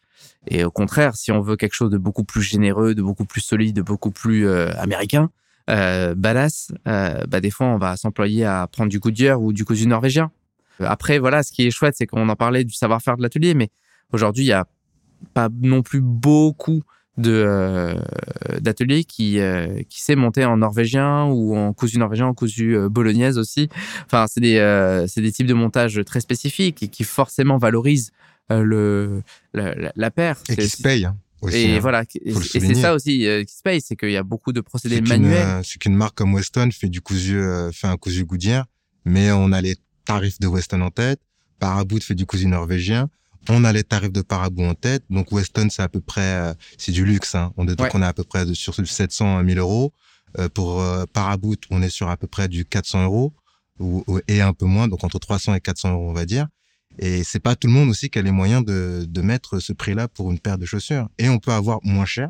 Et 0.47 0.63
au 0.63 0.71
contraire, 0.71 1.15
si 1.15 1.31
on 1.31 1.41
veut 1.41 1.55
quelque 1.55 1.73
chose 1.73 1.89
de 1.89 1.97
beaucoup 1.97 2.23
plus 2.23 2.41
généreux, 2.41 2.95
de 2.95 3.01
beaucoup 3.01 3.25
plus 3.25 3.41
solide, 3.41 3.75
de 3.75 3.81
beaucoup 3.81 4.11
plus 4.11 4.47
euh, 4.47 4.71
américain, 4.77 5.29
euh, 5.69 6.15
badass, 6.15 6.71
euh, 6.87 7.25
bah 7.27 7.41
des 7.41 7.51
fois 7.51 7.67
on 7.67 7.77
va 7.77 7.97
s'employer 7.97 8.45
à 8.45 8.67
prendre 8.71 8.89
du 8.89 8.99
Goodyear 8.99 9.41
ou 9.41 9.51
du 9.51 9.65
cousu 9.65 9.85
norvégien. 9.85 10.31
Euh, 10.79 10.85
Après 10.87 11.19
voilà, 11.19 11.43
ce 11.43 11.51
qui 11.51 11.67
est 11.67 11.71
chouette, 11.71 11.95
c'est 11.97 12.07
qu'on 12.07 12.29
en 12.29 12.35
parlait 12.37 12.63
du 12.63 12.73
savoir-faire 12.73 13.17
de 13.17 13.21
l'atelier, 13.21 13.53
mais 13.53 13.69
aujourd'hui 14.13 14.45
il 14.45 14.47
y 14.47 14.53
a 14.53 14.65
pas 15.33 15.49
non 15.61 15.81
plus 15.81 15.99
beaucoup 15.99 16.83
de 17.17 17.95
d'ateliers 18.61 19.03
qui 19.03 19.39
qui 19.89 20.01
sait 20.01 20.15
monter 20.15 20.45
en 20.45 20.57
norvégien 20.57 21.25
ou 21.25 21.57
en 21.57 21.73
cousu 21.73 21.97
norvégien, 21.97 22.27
en 22.27 22.33
cousu 22.35 22.77
bolognaise 22.89 23.37
aussi. 23.39 23.69
Enfin, 24.05 24.25
c'est 24.27 24.39
des 24.39 25.05
c'est 25.07 25.21
des 25.21 25.31
types 25.31 25.47
de 25.47 25.55
montage 25.55 25.99
très 26.05 26.19
spécifiques 26.21 26.83
et 26.83 26.87
qui 26.87 27.03
forcément 27.03 27.57
valorisent 27.57 28.11
le 28.49 29.21
la, 29.53 29.75
la, 29.75 29.91
la 29.95 30.11
paire. 30.11 30.37
Et 30.49 30.55
qui 30.55 30.69
se 30.69 30.81
paye 30.81 31.05
hein, 31.05 31.17
aussi. 31.41 31.57
et 31.57 31.75
hein. 31.75 31.79
voilà, 31.79 32.03
et 32.23 32.33
c'est 32.33 32.73
ça 32.75 32.93
aussi 32.93 33.27
euh, 33.27 33.43
qui 33.43 33.53
se 33.55 33.61
paye, 33.61 33.81
c'est 33.81 33.95
qu'il 33.95 34.11
y 34.11 34.17
a 34.17 34.23
beaucoup 34.23 34.53
de 34.53 34.61
procédés 34.61 35.01
manuels. 35.01 35.33
euh, 35.47 35.61
c'est 35.63 35.79
qu'une 35.79 35.95
marque 35.95 36.15
comme 36.15 36.33
Weston 36.33 36.69
fait 36.71 36.89
du 36.89 37.01
cousu, 37.01 37.37
euh, 37.37 37.71
fait 37.71 37.87
un 37.87 37.97
cousu 37.97 38.25
Goodyear, 38.25 38.65
mais 39.05 39.31
on 39.31 39.51
a 39.51 39.61
les 39.61 39.75
tarifs 40.05 40.39
de 40.39 40.47
Weston 40.47 40.81
en 40.81 40.89
tête. 40.91 41.19
Paraboot 41.59 42.03
fait 42.03 42.15
du 42.15 42.25
cousu 42.25 42.47
norvégien. 42.47 43.09
On 43.49 43.63
a 43.63 43.71
les 43.71 43.83
tarifs 43.83 44.11
de 44.11 44.21
Paraboot 44.21 44.65
en 44.65 44.73
tête. 44.75 45.03
Donc 45.09 45.31
Weston, 45.31 45.69
c'est 45.71 45.81
à 45.81 45.87
peu 45.89 46.01
près, 46.01 46.21
euh, 46.21 46.53
c'est 46.77 46.91
du 46.91 47.03
luxe. 47.05 47.33
Hein. 47.35 47.51
On, 47.57 47.65
donc 47.65 47.79
Ouais. 47.79 47.89
on 47.93 48.01
est 48.01 48.05
à 48.05 48.13
peu 48.13 48.23
près 48.23 48.45
sur 48.53 48.75
700 48.75 49.37
à 49.37 49.43
1000 49.43 49.57
euros. 49.59 49.93
Euh, 50.37 50.49
pour 50.49 50.81
euh, 50.81 51.05
Paraboot, 51.13 51.63
on 51.69 51.81
est 51.81 51.89
sur 51.89 52.09
à 52.09 52.17
peu 52.17 52.27
près 52.27 52.47
du 52.49 52.65
400 52.65 53.05
euros 53.05 53.33
ou, 53.79 54.03
ou- 54.07 54.19
et 54.27 54.41
un 54.41 54.51
peu 54.53 54.65
moins, 54.65 54.87
donc 54.89 55.03
entre 55.05 55.17
300 55.19 55.55
et 55.55 55.61
400 55.61 55.93
euros, 55.93 56.09
on 56.09 56.13
va 56.13 56.25
dire. 56.25 56.47
Et 56.99 57.23
c'est 57.23 57.39
pas 57.39 57.55
tout 57.55 57.67
le 57.67 57.73
monde 57.73 57.89
aussi 57.89 58.09
qui 58.09 58.19
a 58.19 58.21
les 58.21 58.31
moyens 58.31 58.65
de, 58.65 59.05
de 59.07 59.21
mettre 59.21 59.59
ce 59.59 59.73
prix-là 59.73 60.07
pour 60.07 60.31
une 60.31 60.39
paire 60.39 60.57
de 60.57 60.65
chaussures. 60.65 61.07
Et 61.17 61.29
on 61.29 61.39
peut 61.39 61.51
avoir 61.51 61.79
moins 61.83 62.05
cher, 62.05 62.29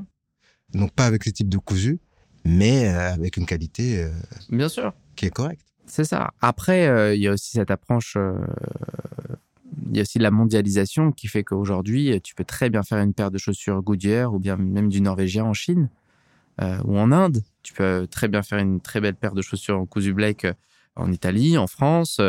donc 0.73 0.91
pas 0.93 1.05
avec 1.05 1.23
ce 1.23 1.29
type 1.29 1.49
de 1.49 1.57
cousu, 1.57 1.99
mais 2.43 2.89
euh, 2.89 3.13
avec 3.13 3.37
une 3.37 3.45
qualité 3.45 4.03
euh, 4.03 4.09
Bien 4.49 4.69
sûr. 4.69 4.93
qui 5.15 5.25
est 5.25 5.29
correcte. 5.29 5.65
C'est 5.85 6.03
ça. 6.03 6.31
Après, 6.41 6.87
euh, 6.87 7.15
il 7.15 7.21
y 7.21 7.27
a 7.27 7.31
aussi 7.33 7.51
cette 7.51 7.71
approche, 7.71 8.15
euh, 8.17 8.33
il 9.89 9.95
y 9.95 9.99
a 9.99 10.01
aussi 10.01 10.19
la 10.19 10.31
mondialisation 10.31 11.13
qui 11.13 11.27
fait 11.29 11.43
qu'aujourd'hui, 11.45 12.19
tu 12.21 12.35
peux 12.35 12.43
très 12.43 12.69
bien 12.69 12.83
faire 12.83 12.97
une 12.99 13.13
paire 13.13 13.31
de 13.31 13.37
chaussures 13.37 13.81
Goodyear 13.81 14.33
ou 14.33 14.39
bien 14.39 14.57
même 14.57 14.89
du 14.89 14.99
norvégien 14.99 15.45
en 15.45 15.53
Chine 15.53 15.89
ou 16.59 16.97
en 16.97 17.11
Inde. 17.11 17.43
Tu 17.63 17.73
peux 17.73 18.07
très 18.09 18.27
bien 18.27 18.41
faire 18.41 18.57
une 18.57 18.81
très 18.81 18.99
belle 18.99 19.15
paire 19.15 19.33
de 19.33 19.41
chaussures 19.41 19.77
en 19.79 19.85
cousu 19.85 20.13
Blake 20.13 20.47
en 20.95 21.11
Italie, 21.11 21.57
en 21.57 21.67
France. 21.67 22.19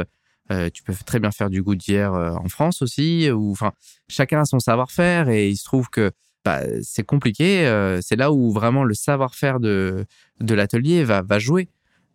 Euh, 0.50 0.70
tu 0.72 0.82
peux 0.82 0.94
très 1.06 1.20
bien 1.20 1.30
faire 1.30 1.50
du 1.50 1.62
Goodyear 1.62 2.14
euh, 2.14 2.32
en 2.32 2.48
France 2.48 2.82
aussi. 2.82 3.30
Ou 3.30 3.52
enfin, 3.52 3.72
chacun 4.08 4.40
a 4.40 4.44
son 4.44 4.58
savoir-faire 4.58 5.28
et 5.28 5.48
il 5.48 5.56
se 5.56 5.64
trouve 5.64 5.90
que 5.90 6.10
bah, 6.44 6.60
c'est 6.82 7.04
compliqué. 7.04 7.66
euh, 7.66 8.00
c'est 8.00 8.16
là 8.16 8.32
où 8.32 8.52
vraiment 8.52 8.84
le 8.84 8.94
savoir-faire 8.94 9.60
de 9.60 10.06
l'atelier 10.40 11.04
va 11.04 11.38
jouer 11.38 11.68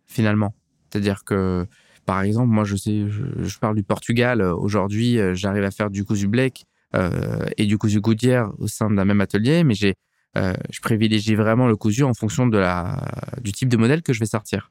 finalement. 0.06 0.54
C'est-à-dire 0.90 1.24
que, 1.24 1.66
par 2.06 2.22
exemple, 2.22 2.50
moi, 2.50 2.64
je 2.64 3.58
parle 3.58 3.74
du 3.74 3.82
Portugal. 3.82 4.40
euh, 4.40 4.54
Aujourd'hui, 4.54 5.18
euh, 5.18 5.34
j'arrive 5.34 5.64
à 5.64 5.70
faire 5.70 5.90
du 5.90 6.04
cousu 6.04 6.28
Blake 6.28 6.66
euh, 6.94 7.46
et 7.56 7.66
du 7.66 7.78
cousu 7.78 8.00
Goodyear 8.00 8.52
au 8.58 8.68
sein 8.68 8.90
d'un 8.90 9.04
même 9.04 9.20
atelier, 9.20 9.64
mais 9.64 9.74
euh, 10.36 10.54
je 10.70 10.80
privilégie 10.80 11.34
vraiment 11.34 11.66
le 11.66 11.76
cousu 11.76 12.04
en 12.04 12.14
fonction 12.14 12.46
du 12.46 13.52
type 13.52 13.68
de 13.68 13.76
modèle 13.76 14.02
que 14.02 14.12
je 14.12 14.20
vais 14.20 14.26
sortir. 14.26 14.70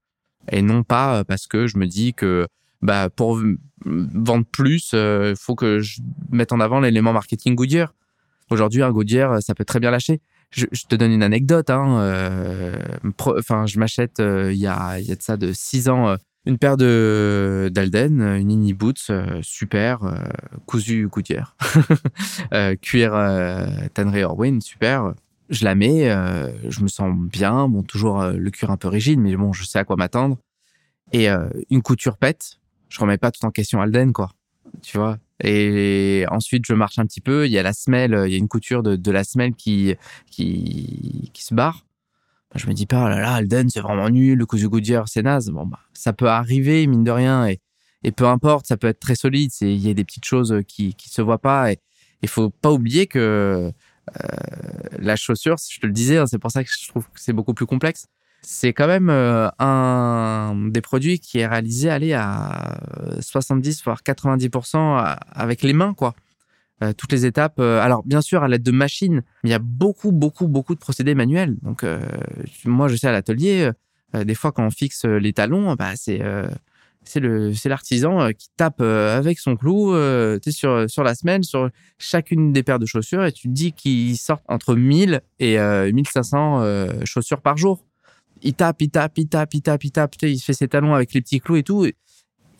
Et 0.52 0.62
non 0.62 0.84
pas 0.84 1.20
euh, 1.20 1.24
parce 1.24 1.48
que 1.48 1.68
je 1.68 1.78
me 1.78 1.88
dis 1.88 2.14
que 2.14 2.48
bah, 2.84 3.10
pour 3.10 3.42
vendre 3.86 4.46
plus, 4.46 4.94
il 4.94 5.36
faut 5.38 5.56
que 5.56 5.80
je 5.80 6.02
mette 6.32 6.52
en 6.52 6.60
avant 6.60 6.80
l'élément 6.80 7.14
marketing 7.14 7.56
Goodyear. 7.56 7.94
Aujourd'hui, 8.50 8.84
un 8.84 8.92
Goodyear, 8.92 9.42
ça 9.42 9.56
peut 9.56 9.66
très 9.66 9.80
bien 9.80 9.92
lâcher. 9.92 10.22
Je, 10.52 10.66
te 10.88 10.96
donne 10.96 11.12
une 11.12 11.24
anecdote. 11.24 11.70
Hein, 11.72 12.00
euh, 12.00 12.76
je 13.66 13.80
m'achète 13.80 14.20
euh, 14.20 14.54
il 14.54 14.60
y 14.60 14.68
a 14.68 15.00
y 15.00 15.12
a 15.12 15.16
de 15.16 15.22
ça 15.22 15.36
de 15.36 15.52
six 15.52 15.90
ans 15.90 16.10
euh, 16.10 16.16
une 16.46 16.58
paire 16.58 16.78
de 16.78 17.72
d'Alden, 17.74 18.22
euh, 18.22 18.38
une 18.38 18.52
Inni 18.52 18.74
Boots 18.74 19.10
euh, 19.10 19.40
super, 19.42 20.04
euh, 20.04 20.14
cousu 20.66 21.08
Goodyear, 21.08 21.56
euh, 22.54 22.76
cuir 22.76 23.16
euh, 23.16 23.66
tannerie 23.94 24.24
Orwin 24.24 24.62
super. 24.62 25.14
Je 25.50 25.66
la 25.66 25.76
mets, 25.76 26.10
euh, 26.10 26.50
je 26.70 26.82
me 26.82 26.88
sens 26.88 27.14
bien. 27.16 27.68
Bon, 27.68 27.84
toujours 27.84 28.22
euh, 28.22 28.34
le 28.34 28.52
cuir 28.52 28.72
un 28.72 28.78
peu 28.78 28.88
rigide, 28.88 29.20
mais 29.20 29.36
bon, 29.36 29.54
je 29.54 29.64
sais 29.64 29.80
à 29.80 29.84
quoi 29.84 29.96
m'attendre. 29.96 30.38
Et 31.12 31.30
euh, 31.30 31.48
une 31.70 31.82
couture 31.82 32.18
pète, 32.18 32.60
je 32.94 33.00
remets 33.00 33.18
pas 33.18 33.32
tout 33.32 33.44
en 33.44 33.52
question 33.52 33.82
Alden, 33.82 34.14
quoi. 34.14 34.32
Tu 34.84 34.98
vois? 34.98 35.18
Et 35.44 36.26
ensuite, 36.30 36.64
je 36.66 36.74
marche 36.74 37.00
un 37.00 37.06
petit 37.06 37.22
peu. 37.22 37.48
Il 37.48 37.52
y 37.52 37.58
a 37.58 37.64
la 37.64 37.74
semelle, 37.74 38.24
il 38.28 38.32
y 38.32 38.36
a 38.36 38.38
une 38.38 38.48
couture 38.48 38.84
de, 38.84 39.12
la 39.12 39.24
semelle 39.24 39.56
qui, 39.56 39.96
qui, 40.30 41.32
se 41.34 41.56
barre. 41.56 41.86
Je 42.56 42.68
me 42.68 42.74
dis 42.74 42.86
pas, 42.86 43.06
oh 43.06 43.10
là 43.10 43.20
là, 43.20 43.34
Alden, 43.34 43.70
c'est 43.70 43.80
vraiment 43.80 44.10
nul. 44.10 44.38
Le 44.38 44.46
cousu 44.46 44.70
Goodyear, 44.70 45.08
c'est 45.08 45.24
naze. 45.24 45.50
Bon, 45.50 45.66
bah, 45.66 45.80
ça 45.94 46.14
peut 46.14 46.28
arriver, 46.28 46.86
mine 46.86 47.04
de 47.04 47.10
rien. 47.10 47.48
Et, 47.48 47.60
et 48.04 48.12
peu 48.12 48.28
importe, 48.28 48.68
ça 48.68 48.78
peut 48.78 48.88
être 48.88 49.00
très 49.00 49.16
solide. 49.16 49.52
Il 49.62 49.76
y 49.80 49.90
a 49.90 49.94
des 49.96 50.04
petites 50.04 50.26
choses 50.26 50.62
qui, 50.68 50.94
qui 50.94 51.10
se 51.10 51.22
voient 51.24 51.42
pas. 51.42 51.72
Et 51.72 51.80
il 52.22 52.30
faut 52.30 52.52
pas 52.52 52.72
oublier 52.72 53.08
que 53.08 53.20
euh, 53.20 54.40
la 55.00 55.16
chaussure, 55.16 55.56
je 55.58 55.80
te 55.80 55.88
le 55.88 55.94
disais, 55.94 56.18
hein, 56.18 56.28
c'est 56.28 56.38
pour 56.38 56.52
ça 56.52 56.64
que 56.64 56.70
je 56.72 56.88
trouve 56.88 57.06
que 57.06 57.20
c'est 57.20 57.34
beaucoup 57.34 57.56
plus 57.56 57.66
complexe. 57.66 58.06
C'est 58.46 58.74
quand 58.74 58.88
même 58.88 59.10
euh, 59.10 59.48
un 59.60 60.54
des 60.70 60.82
produits 60.82 61.20
qui 61.20 61.40
est 61.40 61.48
réalisé 61.48 61.90
aller 61.90 62.14
à 62.14 62.78
70 63.22 63.84
voire 63.86 64.04
90% 64.04 64.98
à- 64.98 65.14
avec 65.32 65.62
les 65.64 65.74
mains 65.74 65.94
quoi. 65.94 66.14
Euh, 66.84 66.94
toutes 66.94 67.12
les 67.14 67.26
étapes. 67.26 67.60
euh, 67.60 67.80
alors 67.82 68.04
bien 68.04 68.22
sûr 68.22 68.44
à 68.44 68.48
l'aide 68.50 68.64
de 68.64 68.72
machines, 68.72 69.22
mais 69.44 69.50
il 69.50 69.52
y 69.52 69.56
a 69.56 69.60
beaucoup 69.60 70.12
beaucoup 70.12 70.48
beaucoup 70.48 70.76
de 70.76 70.80
procédés 70.80 71.16
manuels. 71.16 71.56
Donc 71.62 71.84
euh, 71.84 72.02
moi 72.66 72.88
je 72.90 72.96
sais 72.98 73.08
à 73.08 73.12
l'atelier, 73.14 73.72
euh, 74.16 74.24
des 74.26 74.36
fois 74.36 74.52
quand 74.52 74.66
on 74.66 74.72
fixe 74.72 75.06
les 75.06 75.34
talons, 75.34 75.76
bah 75.76 75.96
c'est 75.96 76.22
euh, 76.22 76.48
c'est 77.06 77.20
le 77.22 77.54
c'est 77.54 77.70
l'artisan 77.70 78.22
euh, 78.22 78.32
qui 78.32 78.50
tape 78.58 78.82
euh, 78.82 79.18
avec 79.18 79.40
son 79.40 79.56
clou 79.56 79.94
euh, 79.94 80.40
sur 80.50 80.90
sur 80.90 81.04
la 81.04 81.16
semaine 81.16 81.44
sur 81.44 81.70
chacune 82.00 82.52
des 82.54 82.64
paires 82.64 82.80
de 82.80 82.86
chaussures 82.86 83.24
et 83.26 83.32
tu 83.32 83.48
te 83.48 83.54
dis 83.54 83.72
qu'il 83.74 84.18
sort 84.18 84.42
entre 84.50 84.76
1000 84.76 85.22
et 85.40 85.60
euh, 85.60 85.92
1500 85.94 86.62
euh, 86.62 86.92
chaussures 87.06 87.42
par 87.42 87.56
jour. 87.58 87.86
Il 88.44 88.54
tape, 88.54 88.82
il 88.82 88.90
tape, 88.90 89.18
il 89.18 89.28
tape, 89.28 89.54
il 89.54 89.62
tape, 89.62 89.84
il 89.84 89.92
tape, 89.92 90.16
il 90.22 90.38
se 90.38 90.46
fait 90.46 90.54
ses 90.54 90.68
talons 90.68 90.94
avec 90.94 91.14
les 91.14 91.22
petits 91.22 91.40
clous 91.40 91.56
et 91.56 91.64
tout. 91.64 91.86
Et, 91.86 91.96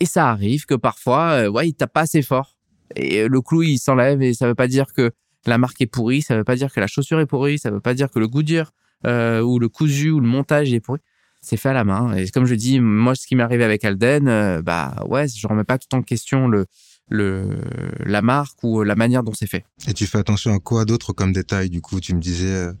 ça 0.06 0.28
arrive 0.28 0.66
que 0.66 0.74
parfois, 0.74 1.44
euh, 1.44 1.48
ouais, 1.48 1.68
il 1.68 1.74
tape 1.74 1.92
pas 1.92 2.02
assez 2.02 2.20
fort. 2.20 2.58
Et 2.94 3.22
euh, 3.22 3.28
le 3.28 3.40
clou, 3.40 3.62
il 3.62 3.78
s'enlève 3.78 4.20
et 4.20 4.34
ça 4.34 4.46
veut 4.46 4.54
pas 4.54 4.66
dire 4.66 4.92
que 4.92 5.12
la 5.46 5.58
marque 5.58 5.80
est 5.80 5.86
pourrie, 5.86 6.22
ça 6.22 6.36
veut 6.36 6.44
pas 6.44 6.56
dire 6.56 6.72
que 6.72 6.80
la 6.80 6.86
chaussure 6.86 7.20
est 7.20 7.26
pourrie, 7.26 7.58
ça 7.58 7.70
veut 7.70 7.80
pas 7.80 7.94
dire 7.94 8.10
que 8.10 8.18
le 8.18 8.28
Goodyear 8.28 8.72
euh, 9.06 9.40
ou 9.40 9.58
le 9.58 9.68
cousu 9.68 10.10
ou 10.10 10.20
le 10.20 10.26
montage 10.26 10.72
est 10.72 10.80
pourri. 10.80 11.00
C'est 11.40 11.58
fait 11.58 11.68
à 11.68 11.74
la 11.74 11.84
main. 11.84 12.14
Et 12.14 12.28
comme 12.30 12.46
je 12.46 12.54
dis, 12.54 12.80
moi, 12.80 13.14
ce 13.14 13.26
qui 13.26 13.36
m'est 13.36 13.42
arrivé 13.42 13.64
avec 13.64 13.84
Alden, 13.84 14.28
euh, 14.28 14.62
bah 14.62 15.04
ouais, 15.08 15.26
je 15.28 15.46
remets 15.46 15.64
pas 15.64 15.76
tout 15.76 15.94
en 15.94 16.00
question 16.00 16.48
le, 16.48 16.64
le, 17.10 17.60
la 18.06 18.22
marque 18.22 18.62
ou 18.62 18.82
la 18.82 18.94
manière 18.94 19.22
dont 19.22 19.34
c'est 19.34 19.46
fait. 19.46 19.64
Et 19.86 19.92
tu 19.92 20.06
fais 20.06 20.18
attention 20.18 20.54
à 20.54 20.58
quoi 20.58 20.86
d'autre 20.86 21.12
comme 21.12 21.32
détail? 21.32 21.68
Du 21.68 21.82
coup, 21.82 22.00
tu 22.00 22.14
me 22.14 22.20
disais, 22.20 22.48
euh, 22.48 22.72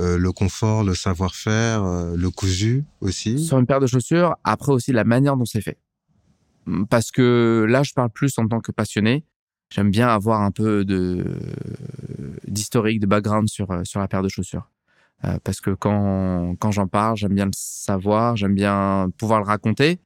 euh, 0.00 0.16
le 0.16 0.32
confort, 0.32 0.82
le 0.82 0.94
savoir-faire, 0.94 1.84
euh, 1.84 2.16
le 2.16 2.30
cousu 2.30 2.84
aussi. 3.00 3.38
Sur 3.38 3.58
une 3.58 3.66
paire 3.66 3.80
de 3.80 3.86
chaussures, 3.86 4.34
après 4.44 4.72
aussi 4.72 4.92
la 4.92 5.04
manière 5.04 5.36
dont 5.36 5.44
c'est 5.44 5.60
fait. 5.60 5.78
Parce 6.88 7.10
que 7.10 7.66
là, 7.68 7.82
je 7.82 7.92
parle 7.92 8.10
plus 8.10 8.38
en 8.38 8.48
tant 8.48 8.60
que 8.60 8.72
passionné. 8.72 9.24
J'aime 9.70 9.90
bien 9.90 10.08
avoir 10.08 10.40
un 10.40 10.50
peu 10.50 10.84
de 10.84 11.24
d'historique, 12.46 13.00
de 13.00 13.06
background 13.06 13.48
sur 13.48 13.70
euh, 13.70 13.82
sur 13.84 14.00
la 14.00 14.08
paire 14.08 14.22
de 14.22 14.28
chaussures. 14.28 14.70
parce 15.44 15.60
que 15.60 15.70
quand 15.70 16.56
quand 16.58 16.70
j'en 16.70 16.86
parle, 16.88 17.16
j'aime 17.16 17.34
bien 17.34 17.46
le 17.46 17.52
savoir, 17.54 18.36
j'aime 18.36 18.54
bien 18.54 19.10
pouvoir 19.18 19.40
le 19.40 19.46
raconter. 19.46 20.00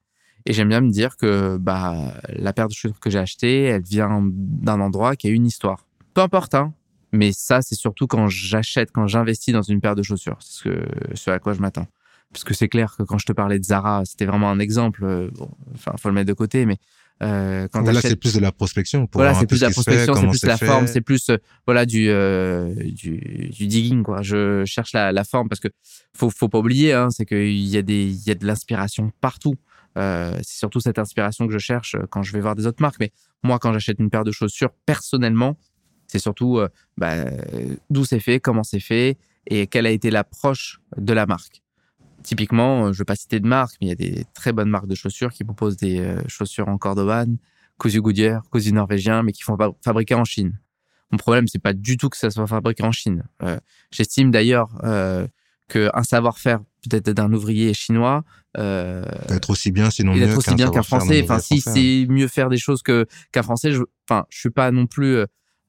Et 0.46 0.52
j'aime 0.52 0.68
bien 0.68 0.80
me 0.80 0.90
dire 0.90 1.16
que 1.16 1.56
bah 1.56 2.14
la 2.28 2.52
paire 2.52 2.68
de 2.68 2.74
chaussures 2.74 3.00
que 3.00 3.10
j'ai 3.10 3.20
achetée, 3.20 3.62
elle 3.62 3.82
vient 3.82 4.22
d'un 4.32 4.80
endroit 4.80 5.14
qui 5.16 5.28
a 5.28 5.30
une 5.30 5.46
histoire. 5.46 5.86
Peu 6.14 6.20
importe, 6.20 6.54
hein. 6.54 6.74
Mais 7.14 7.30
ça, 7.32 7.62
c'est 7.62 7.76
surtout 7.76 8.06
quand 8.06 8.28
j'achète, 8.28 8.90
quand 8.92 9.06
j'investis 9.06 9.54
dans 9.54 9.62
une 9.62 9.80
paire 9.80 9.94
de 9.94 10.02
chaussures. 10.02 10.36
C'est 10.40 10.58
ce, 10.58 10.62
que, 10.64 10.84
ce 11.14 11.30
à 11.30 11.38
quoi 11.38 11.54
je 11.54 11.60
m'attends. 11.60 11.86
Parce 12.32 12.42
que 12.42 12.54
c'est 12.54 12.68
clair 12.68 12.96
que 12.98 13.04
quand 13.04 13.18
je 13.18 13.26
te 13.26 13.32
parlais 13.32 13.60
de 13.60 13.64
Zara, 13.64 14.02
c'était 14.04 14.26
vraiment 14.26 14.50
un 14.50 14.58
exemple. 14.58 15.04
Euh, 15.04 15.30
bon, 15.32 15.50
enfin, 15.74 15.92
faut 15.96 16.08
le 16.08 16.14
mettre 16.14 16.26
de 16.26 16.32
côté, 16.32 16.66
mais 16.66 16.78
euh, 17.22 17.68
quand 17.68 17.82
là, 17.82 18.00
c'est 18.00 18.16
plus 18.16 18.34
de 18.34 18.40
la 18.40 18.50
prospection. 18.50 19.06
Pour 19.06 19.20
voilà, 19.20 19.34
c'est 19.34 19.46
plus 19.46 19.60
de 19.60 19.66
la 19.66 19.70
prospection, 19.70 20.14
c'est 20.16 20.26
plus 20.26 20.44
la 20.44 20.56
forme, 20.56 20.86
c'est 20.88 21.00
plus 21.00 21.30
euh, 21.30 21.36
voilà 21.64 21.86
du, 21.86 22.08
euh, 22.08 22.74
du, 22.74 23.50
du 23.52 23.66
digging 23.68 24.02
quoi. 24.02 24.22
Je 24.22 24.64
cherche 24.64 24.92
la, 24.92 25.12
la 25.12 25.22
forme 25.22 25.48
parce 25.48 25.60
que 25.60 25.68
faut 26.16 26.28
faut 26.30 26.48
pas 26.48 26.58
oublier, 26.58 26.92
hein, 26.92 27.10
c'est 27.10 27.24
qu'il 27.24 27.66
y 27.68 27.76
a 27.76 27.82
des 27.82 28.06
il 28.06 28.26
y 28.26 28.30
a 28.32 28.34
de 28.34 28.44
l'inspiration 28.44 29.12
partout. 29.20 29.54
C'est 29.96 30.58
surtout 30.58 30.80
cette 30.80 30.98
inspiration 30.98 31.46
que 31.46 31.52
je 31.52 31.58
cherche 31.58 31.94
quand 32.10 32.24
je 32.24 32.32
vais 32.32 32.40
voir 32.40 32.56
des 32.56 32.66
autres 32.66 32.82
marques. 32.82 32.98
Mais 32.98 33.12
moi, 33.44 33.60
quand 33.60 33.72
j'achète 33.72 34.00
une 34.00 34.10
paire 34.10 34.24
de 34.24 34.32
chaussures, 34.32 34.70
personnellement, 34.86 35.56
c'est 36.14 36.20
surtout 36.20 36.58
euh, 36.58 36.68
bah, 36.96 37.24
d'où 37.90 38.04
c'est 38.04 38.20
fait, 38.20 38.38
comment 38.38 38.62
c'est 38.62 38.78
fait 38.78 39.18
et 39.48 39.66
quelle 39.66 39.84
a 39.84 39.90
été 39.90 40.10
l'approche 40.12 40.80
de 40.96 41.12
la 41.12 41.26
marque. 41.26 41.60
Typiquement, 42.22 42.84
je 42.84 42.88
ne 42.88 42.94
vais 42.98 43.04
pas 43.04 43.16
citer 43.16 43.40
de 43.40 43.48
marque, 43.48 43.74
mais 43.80 43.88
il 43.88 43.90
y 43.90 43.92
a 43.92 43.96
des 43.96 44.24
très 44.32 44.52
bonnes 44.52 44.70
marques 44.70 44.86
de 44.86 44.94
chaussures 44.94 45.32
qui 45.32 45.42
proposent 45.42 45.76
des 45.76 45.98
euh, 45.98 46.22
chaussures 46.28 46.68
en 46.68 46.78
cordovan, 46.78 47.36
cousu 47.78 48.00
Goodyear, 48.00 48.44
cousu 48.48 48.72
norvégien, 48.72 49.24
mais 49.24 49.32
qui 49.32 49.42
font 49.42 49.58
fabriquer 49.84 50.14
en 50.14 50.24
Chine. 50.24 50.56
Mon 51.10 51.18
problème, 51.18 51.48
c'est 51.48 51.58
pas 51.58 51.72
du 51.72 51.96
tout 51.96 52.08
que 52.08 52.16
ça 52.16 52.30
soit 52.30 52.46
fabriqué 52.46 52.84
en 52.84 52.92
Chine. 52.92 53.24
J'estime 53.90 54.30
d'ailleurs 54.30 54.70
qu'un 55.68 56.02
savoir-faire 56.02 56.60
peut-être 56.88 57.10
d'un 57.10 57.32
ouvrier 57.32 57.74
chinois 57.74 58.24
euh, 58.58 59.04
être 59.30 59.50
aussi 59.50 59.72
bien 59.72 59.90
sinon 59.90 60.14
mieux 60.14 60.36
aussi 60.36 60.54
bien 60.54 60.70
qu'un 60.70 60.82
français 60.82 61.22
enfin 61.22 61.38
si 61.38 61.60
c'est 61.60 62.06
mieux 62.08 62.28
faire 62.28 62.48
des 62.48 62.58
choses 62.58 62.82
que 62.82 63.06
qu'un 63.32 63.42
français 63.42 63.72
je 63.72 63.82
enfin 64.08 64.26
je 64.28 64.38
suis 64.38 64.50
pas 64.50 64.70
non 64.70 64.86
plus 64.86 65.16
euh, 65.16 65.26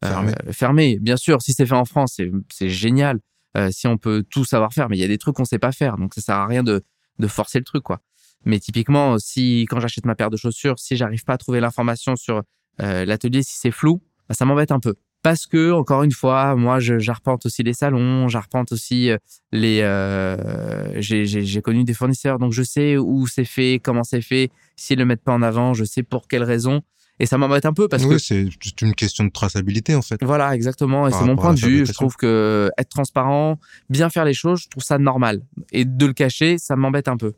fermé. 0.08 0.32
Euh, 0.32 0.52
fermé 0.52 1.00
bien 1.00 1.18
sûr 1.18 1.42
si 1.42 1.54
c'est 1.54 1.66
fait 1.66 1.76
en 1.76 1.86
France 1.86 2.20
c'est 2.52 2.70
génial 2.70 3.20
euh, 3.58 3.70
si 3.72 3.88
on 3.88 3.98
peut 3.98 4.24
tout 4.30 4.46
savoir 4.46 4.74
faire 4.74 4.90
mais 4.90 4.98
il 4.98 5.02
y 5.02 5.04
a 5.04 5.08
des 5.08 5.18
trucs 5.18 5.36
qu'on 5.36 5.46
sait 5.46 5.60
pas 5.60 5.72
faire 5.72 5.98
donc 5.98 6.14
ça 6.14 6.22
sert 6.22 6.36
à 6.36 6.48
rien 6.48 6.64
de 6.64 6.84
de 7.20 7.28
forcer 7.28 7.60
le 7.60 7.66
truc 7.66 7.84
quoi 7.84 8.02
mais 8.44 8.60
typiquement 8.60 9.18
si 9.20 9.66
quand 9.70 9.80
j'achète 9.80 10.06
ma 10.06 10.16
paire 10.16 10.30
de 10.30 10.38
chaussures 10.38 10.80
si 10.80 10.96
j'arrive 10.96 11.24
pas 11.24 11.34
à 11.34 11.38
trouver 11.38 11.60
l'information 11.60 12.16
sur 12.16 12.44
euh, 12.82 13.06
l'atelier 13.06 13.44
si 13.44 13.58
c'est 13.58 13.72
flou 13.72 14.02
bah, 14.28 14.36
ça 14.36 14.46
m'embête 14.46 14.72
un 14.72 14.80
peu 14.80 14.96
parce 15.26 15.48
que 15.48 15.72
encore 15.72 16.04
une 16.04 16.12
fois, 16.12 16.56
moi, 16.56 16.80
j'arpente 16.80 17.48
aussi 17.48 17.64
les 17.64 17.74
salons, 17.74 18.28
j'arpente 18.28 18.72
aussi 18.72 19.10
euh, 19.10 19.18
les. 19.52 19.80
Euh, 19.82 21.02
j'ai 21.02 21.62
connu 21.64 21.84
des 21.84 21.96
fournisseurs, 21.96 22.38
donc 22.38 22.54
je 22.54 22.62
sais 22.62 22.96
où 22.96 23.26
c'est 23.26 23.44
fait, 23.44 23.82
comment 23.84 24.04
c'est 24.04 24.22
fait. 24.22 24.52
S'ils 24.76 25.00
le 25.00 25.06
mettent 25.06 25.24
pas 25.24 25.34
en 25.34 25.42
avant, 25.42 25.74
je 25.74 25.84
sais 25.84 26.04
pour 26.04 26.28
quelles 26.28 26.44
raisons. 26.44 26.84
Et 27.20 27.26
ça 27.26 27.38
m'embête 27.38 27.66
un 27.66 27.74
peu 27.74 27.88
parce 27.88 28.04
oui, 28.04 28.16
que 28.16 28.18
c'est 28.18 28.82
une 28.82 28.94
question 28.94 29.24
de 29.24 29.30
traçabilité 29.30 29.96
en 29.96 30.02
fait. 30.02 30.22
Voilà, 30.22 30.54
exactement. 30.54 31.08
Et 31.08 31.12
c'est 31.12 31.24
mon 31.24 31.38
point 31.38 31.54
de 31.54 31.60
vue. 31.60 31.86
Je 31.86 31.94
trouve 31.94 32.16
que 32.16 32.70
être 32.78 32.90
transparent, 32.90 33.58
bien 33.90 34.10
faire 34.10 34.26
les 34.26 34.34
choses, 34.34 34.64
je 34.64 34.70
trouve 34.70 34.84
ça 34.84 34.98
normal. 34.98 35.42
Et 35.72 35.86
de 35.86 36.06
le 36.06 36.14
cacher, 36.14 36.58
ça 36.58 36.76
m'embête 36.76 37.08
un 37.08 37.18
peu. 37.18 37.34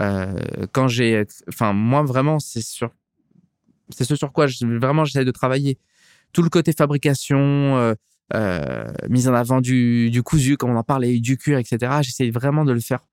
Euh, 0.00 0.40
quand 0.70 0.86
j'ai, 0.86 1.24
enfin 1.48 1.72
moi 1.72 2.04
vraiment, 2.04 2.38
c'est 2.38 2.62
sur, 2.62 2.90
c'est 3.90 4.04
ce 4.04 4.14
sur 4.14 4.32
quoi 4.32 4.46
je, 4.46 4.64
vraiment 4.78 5.04
j'essaie 5.04 5.24
de 5.24 5.30
travailler 5.32 5.78
tout 6.32 6.42
le 6.42 6.50
côté 6.50 6.72
fabrication, 6.72 7.38
euh, 7.38 7.94
euh, 8.34 8.84
mise 9.08 9.28
en 9.28 9.34
avant 9.34 9.60
du, 9.60 10.10
du 10.10 10.22
cousu, 10.22 10.56
comme 10.56 10.70
on 10.70 10.76
en 10.76 10.82
parlait, 10.82 11.18
du 11.18 11.36
cuir, 11.36 11.58
etc. 11.58 11.98
J'essaie 12.02 12.30
vraiment 12.30 12.64
de 12.64 12.72
le 12.72 12.80
faire, 12.80 13.06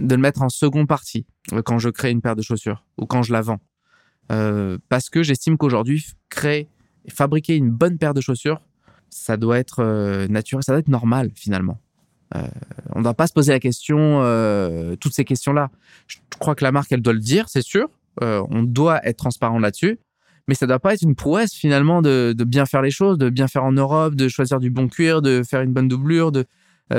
de 0.00 0.14
le 0.14 0.20
mettre 0.20 0.42
en 0.42 0.48
second 0.48 0.86
partie 0.86 1.26
euh, 1.52 1.62
quand 1.62 1.78
je 1.78 1.90
crée 1.90 2.10
une 2.10 2.22
paire 2.22 2.36
de 2.36 2.42
chaussures 2.42 2.84
ou 2.96 3.06
quand 3.06 3.22
je 3.22 3.32
la 3.32 3.42
vends. 3.42 3.60
Euh, 4.30 4.78
parce 4.88 5.10
que 5.10 5.22
j'estime 5.22 5.56
qu'aujourd'hui, 5.56 6.06
créer, 6.28 6.68
fabriquer 7.08 7.56
une 7.56 7.70
bonne 7.70 7.98
paire 7.98 8.14
de 8.14 8.20
chaussures, 8.20 8.60
ça 9.10 9.36
doit 9.36 9.58
être 9.58 9.80
euh, 9.80 10.28
naturel, 10.28 10.62
ça 10.64 10.72
doit 10.72 10.80
être 10.80 10.88
normal 10.88 11.30
finalement. 11.34 11.78
Euh, 12.34 12.46
on 12.94 13.00
ne 13.00 13.04
doit 13.04 13.14
pas 13.14 13.26
se 13.26 13.32
poser 13.32 13.52
la 13.52 13.60
question, 13.60 14.20
toutes 15.00 15.12
ces 15.12 15.24
questions-là. 15.24 15.70
Je 16.06 16.18
crois 16.38 16.54
que 16.54 16.64
la 16.64 16.72
marque, 16.72 16.90
elle 16.92 17.02
doit 17.02 17.12
le 17.12 17.18
dire, 17.18 17.48
c'est 17.48 17.62
sûr. 17.62 17.88
on 18.20 18.62
doit 18.62 19.06
être 19.06 19.18
transparent 19.18 19.58
là-dessus 19.58 19.98
mais 20.48 20.56
ça 20.56 20.66
doit 20.66 20.80
pas 20.80 20.92
être 20.94 21.02
une 21.02 21.14
prouesse 21.14 21.54
finalement 21.54 22.02
de, 22.02 22.34
bien 22.36 22.66
faire 22.66 22.82
les 22.82 22.90
choses, 22.90 23.16
de 23.16 23.30
bien 23.30 23.46
faire 23.46 23.62
en 23.62 23.70
Europe, 23.70 24.16
de 24.16 24.26
choisir 24.26 24.58
du 24.58 24.70
bon 24.70 24.88
cuir, 24.88 25.22
de 25.22 25.44
faire 25.48 25.60
une 25.60 25.72
bonne 25.72 25.86
doublure, 25.86 26.32
de 26.32 26.46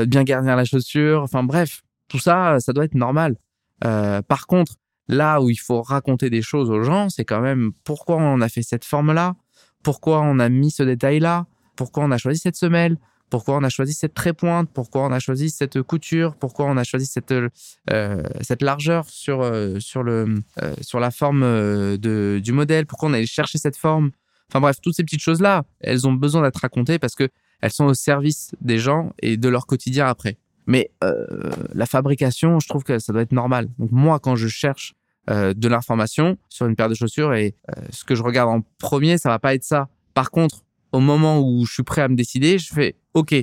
bien 0.06 0.24
garnir 0.24 0.56
la 0.56 0.64
chaussure. 0.64 1.24
Enfin 1.24 1.44
bref, 1.44 1.82
tout 2.08 2.20
ça, 2.20 2.62
ça 2.62 2.72
doit 2.72 2.86
être 2.86 2.96
normal. 2.96 3.36
Par 3.82 4.48
contre, 4.48 4.78
là 5.08 5.42
où 5.42 5.50
il 5.50 5.60
faut 5.60 5.82
raconter 5.82 6.30
des 6.30 6.42
choses 6.42 6.70
aux 6.70 6.84
gens, 6.84 7.10
c'est 7.10 7.26
quand 7.26 7.42
même 7.42 7.72
pourquoi 7.84 8.18
on 8.18 8.42
a 8.42 8.50
fait 8.50 8.64
cette 8.64 8.86
forme-là, 8.86 9.36
pourquoi 9.84 10.22
on 10.22 10.40
a 10.40 10.50
mis 10.50 10.72
ce 10.72 10.84
détail-là, 10.84 11.46
pourquoi 11.76 12.04
on 12.06 12.12
a 12.12 12.18
choisi 12.18 12.40
cette 12.40 12.56
semelle, 12.56 12.98
pourquoi 13.30 13.58
on 13.58 13.64
a 13.64 13.70
choisi 13.70 13.94
cette 13.94 14.14
trépointe, 14.14 14.70
pourquoi 14.72 15.06
on 15.06 15.12
a 15.12 15.20
choisi 15.20 15.50
cette 15.50 15.82
couture, 15.82 16.36
pourquoi 16.36 16.66
on 16.68 16.78
a 16.78 16.84
choisi 16.84 17.08
cette 17.08 17.32
euh, 17.32 18.24
cette 18.42 18.62
largeur 18.62 19.10
sur 19.10 19.42
euh, 19.42 19.80
sur 19.80 20.04
le 20.04 20.36
euh, 20.62 20.76
sur 20.82 21.00
la 21.00 21.10
forme 21.10 21.42
euh, 21.42 21.98
de 21.98 22.40
du 22.44 22.52
modèle, 22.52 22.86
pourquoi 22.86 23.10
on 23.10 23.14
a 23.14 23.18
allé 23.18 23.26
chercher 23.26 23.58
cette 23.58 23.76
forme. 23.76 24.12
Enfin 24.50 24.62
bref, 24.62 24.78
toutes 24.82 24.96
ces 24.96 25.04
petites 25.04 25.22
choses 25.22 25.42
là, 25.42 25.64
elles 25.80 26.08
ont 26.08 26.14
besoin 26.14 26.44
d'être 26.44 26.60
racontées 26.62 27.00
parce 27.00 27.16
que 27.16 27.28
elles 27.62 27.72
sont 27.72 27.86
au 27.86 27.96
service 27.96 28.52
des 28.62 28.78
gens 28.78 29.14
et 29.20 29.36
de 29.36 29.50
leur 29.50 29.66
quotidien 29.66 30.06
après. 30.06 30.38
Mais 30.66 30.92
euh, 31.04 31.26
la 31.74 31.86
fabrication, 31.86 32.60
je 32.60 32.68
trouve 32.68 32.84
que 32.84 33.00
ça 33.00 33.14
doit 33.14 33.22
être 33.22 33.32
normal. 33.32 33.70
Donc 33.80 33.92
moi, 33.92 34.20
quand 34.20 34.36
je 34.36 34.48
cherche 34.48 34.94
euh, 35.30 35.54
de 35.54 35.68
l'information 35.68 36.38
sur 36.50 36.66
une 36.68 36.76
paire 36.76 36.90
de 36.90 36.96
chaussures 36.96 37.34
et 37.34 37.56
ce 37.92 38.04
que 38.04 38.16
je 38.16 38.24
regarde 38.24 38.50
en 38.50 38.62
premier, 38.78 39.18
ça 39.18 39.30
va 39.30 39.40
pas 39.40 39.54
être 39.54 39.64
ça. 39.64 39.90
Par 40.14 40.32
contre, 40.32 40.64
au 40.92 41.00
moment 41.00 41.40
où 41.42 41.66
je 41.66 41.74
suis 41.74 41.84
prêt 41.84 42.02
à 42.02 42.08
me 42.08 42.16
décider, 42.16 42.58
je 42.60 42.74
fais 42.74 42.96
OK, 43.14 43.36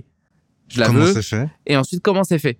je 0.68 0.80
la 0.80 0.86
comment 0.86 1.00
veux. 1.00 1.12
c'est 1.12 1.22
fait? 1.22 1.48
Et 1.66 1.76
ensuite, 1.76 2.00
comment 2.02 2.24
c'est 2.24 2.38
fait? 2.38 2.58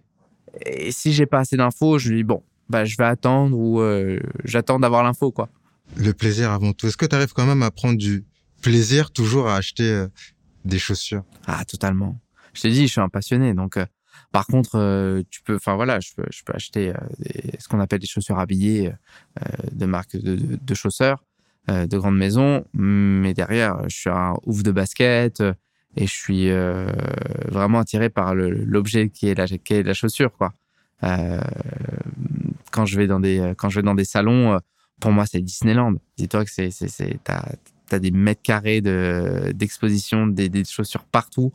Et 0.66 0.90
si 0.90 1.12
j'ai 1.12 1.26
pas 1.26 1.40
assez 1.40 1.56
d'infos, 1.56 1.98
je 1.98 2.10
lui 2.10 2.16
dis 2.18 2.24
bon, 2.24 2.42
bah 2.68 2.84
je 2.84 2.96
vais 2.96 3.04
attendre 3.04 3.56
ou 3.56 3.80
euh, 3.80 4.18
j'attends 4.44 4.80
d'avoir 4.80 5.04
l'info 5.04 5.30
quoi. 5.30 5.48
Le 5.96 6.12
plaisir 6.12 6.50
avant 6.50 6.72
tout. 6.72 6.86
Est-ce 6.86 6.96
que 6.96 7.06
tu 7.06 7.14
arrives 7.14 7.32
quand 7.32 7.46
même 7.46 7.62
à 7.62 7.70
prendre 7.70 7.96
du 7.96 8.24
plaisir 8.62 9.10
toujours 9.12 9.48
à 9.48 9.56
acheter 9.56 9.88
euh, 9.88 10.08
des 10.64 10.78
chaussures? 10.78 11.22
Ah 11.46 11.64
totalement. 11.64 12.20
Je 12.52 12.62
te 12.62 12.68
dis, 12.68 12.86
je 12.86 12.92
suis 12.92 13.00
un 13.00 13.08
passionné 13.08 13.54
donc. 13.54 13.78
Par 14.32 14.46
contre, 14.46 14.76
euh, 14.76 15.22
tu 15.30 15.42
peux, 15.42 15.56
enfin 15.56 15.74
voilà, 15.74 15.98
je 16.00 16.12
peux, 16.14 16.24
acheter 16.54 16.90
euh, 16.90 16.94
ce 17.58 17.68
qu'on 17.68 17.80
appelle 17.80 17.98
des 17.98 18.06
chaussures 18.06 18.38
habillées 18.38 18.88
euh, 18.88 19.44
de 19.72 19.86
marque 19.86 20.16
de, 20.16 20.36
de, 20.36 20.56
de 20.56 20.74
chausseurs 20.74 21.24
de 21.68 21.98
grande 21.98 22.16
maison, 22.16 22.64
mais 22.72 23.32
derrière, 23.32 23.88
je 23.88 23.94
suis 23.96 24.10
un 24.10 24.34
ouf 24.44 24.64
de 24.64 24.72
basket 24.72 25.40
et 25.96 26.04
je 26.04 26.12
suis 26.12 26.50
vraiment 27.48 27.78
attiré 27.78 28.10
par 28.10 28.34
l'objet 28.34 29.08
qui 29.08 29.28
est 29.28 29.36
la, 29.36 29.46
qui 29.46 29.74
est 29.74 29.84
la 29.84 29.94
chaussure, 29.94 30.32
quoi. 30.32 30.52
Quand 31.00 32.86
je 32.86 32.96
vais 32.96 33.06
dans 33.06 33.20
des, 33.20 33.52
quand 33.56 33.68
je 33.68 33.76
vais 33.76 33.84
dans 33.84 33.94
des 33.94 34.04
salons, 34.04 34.58
pour 35.00 35.12
moi, 35.12 35.26
c'est 35.26 35.40
Disneyland. 35.40 35.94
Dis-toi 36.16 36.44
que 36.44 36.50
c'est, 36.50 36.72
c'est, 36.72 36.88
c'est, 36.88 37.20
t'as, 37.90 37.96
t'as 37.96 37.98
des 37.98 38.10
mètres 38.10 38.42
carrés 38.42 38.80
de, 38.80 39.52
d'exposition, 39.54 40.26
des, 40.26 40.48
des 40.48 40.64
chaussures 40.64 41.04
partout. 41.04 41.52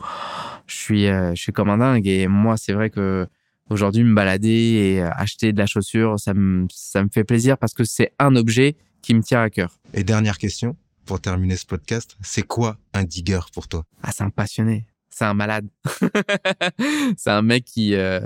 Je 0.68 0.76
suis, 0.76 1.08
euh, 1.08 1.34
je 1.36 1.42
suis 1.42 1.52
comme 1.52 1.70
un 1.70 1.78
dingue 1.78 2.08
et 2.08 2.28
moi, 2.28 2.58
c'est 2.58 2.74
vrai 2.74 2.90
que 2.90 3.28
aujourd'hui, 3.70 4.04
me 4.04 4.14
balader 4.14 4.50
et 4.50 5.02
euh, 5.02 5.10
acheter 5.12 5.54
de 5.54 5.58
la 5.58 5.66
chaussure, 5.66 6.20
ça 6.20 6.34
me, 6.34 6.68
ça 6.70 7.04
me 7.04 7.10
fait 7.12 7.24
plaisir 7.24 7.58
parce 7.58 7.74
que 7.74 7.84
c'est 7.84 8.12
un 8.20 8.36
objet 8.36 8.76
qui 9.02 9.14
me 9.14 9.22
tient 9.22 9.42
à 9.42 9.50
cœur. 9.50 9.80
Et 9.94 10.04
dernière 10.04 10.38
question 10.38 10.76
pour 11.06 11.22
terminer 11.22 11.56
ce 11.56 11.66
podcast, 11.66 12.18
c'est 12.22 12.42
quoi 12.42 12.78
un 12.94 13.04
digger 13.04 13.40
pour 13.54 13.68
toi? 13.68 13.86
Ah, 14.02 14.12
c'est 14.12 14.24
un 14.24 14.32
passionné. 14.32 14.88
C'est 15.10 15.26
un 15.26 15.36
malade. 15.36 15.68
c'est 17.18 17.30
un 17.30 17.42
mec 17.42 17.64
qui, 17.64 17.96
euh, 17.96 18.20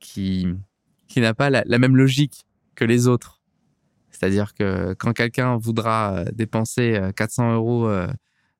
qui, 0.00 0.48
qui 1.08 1.20
n'a 1.20 1.32
pas 1.32 1.48
la, 1.48 1.62
la 1.64 1.78
même 1.78 1.96
logique 1.96 2.44
que 2.74 2.84
les 2.84 3.06
autres. 3.06 3.41
C'est-à-dire 4.22 4.54
que 4.54 4.94
quand 4.94 5.12
quelqu'un 5.12 5.56
voudra 5.56 6.14
euh, 6.14 6.24
dépenser 6.32 6.94
euh, 6.94 7.10
400 7.10 7.54
euros 7.54 7.88
euh, 7.88 8.06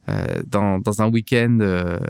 euh, 0.09 0.43
dans, 0.45 0.81
dans 0.81 1.03
un 1.03 1.09
week-end 1.09 1.59
euh, 1.61 2.01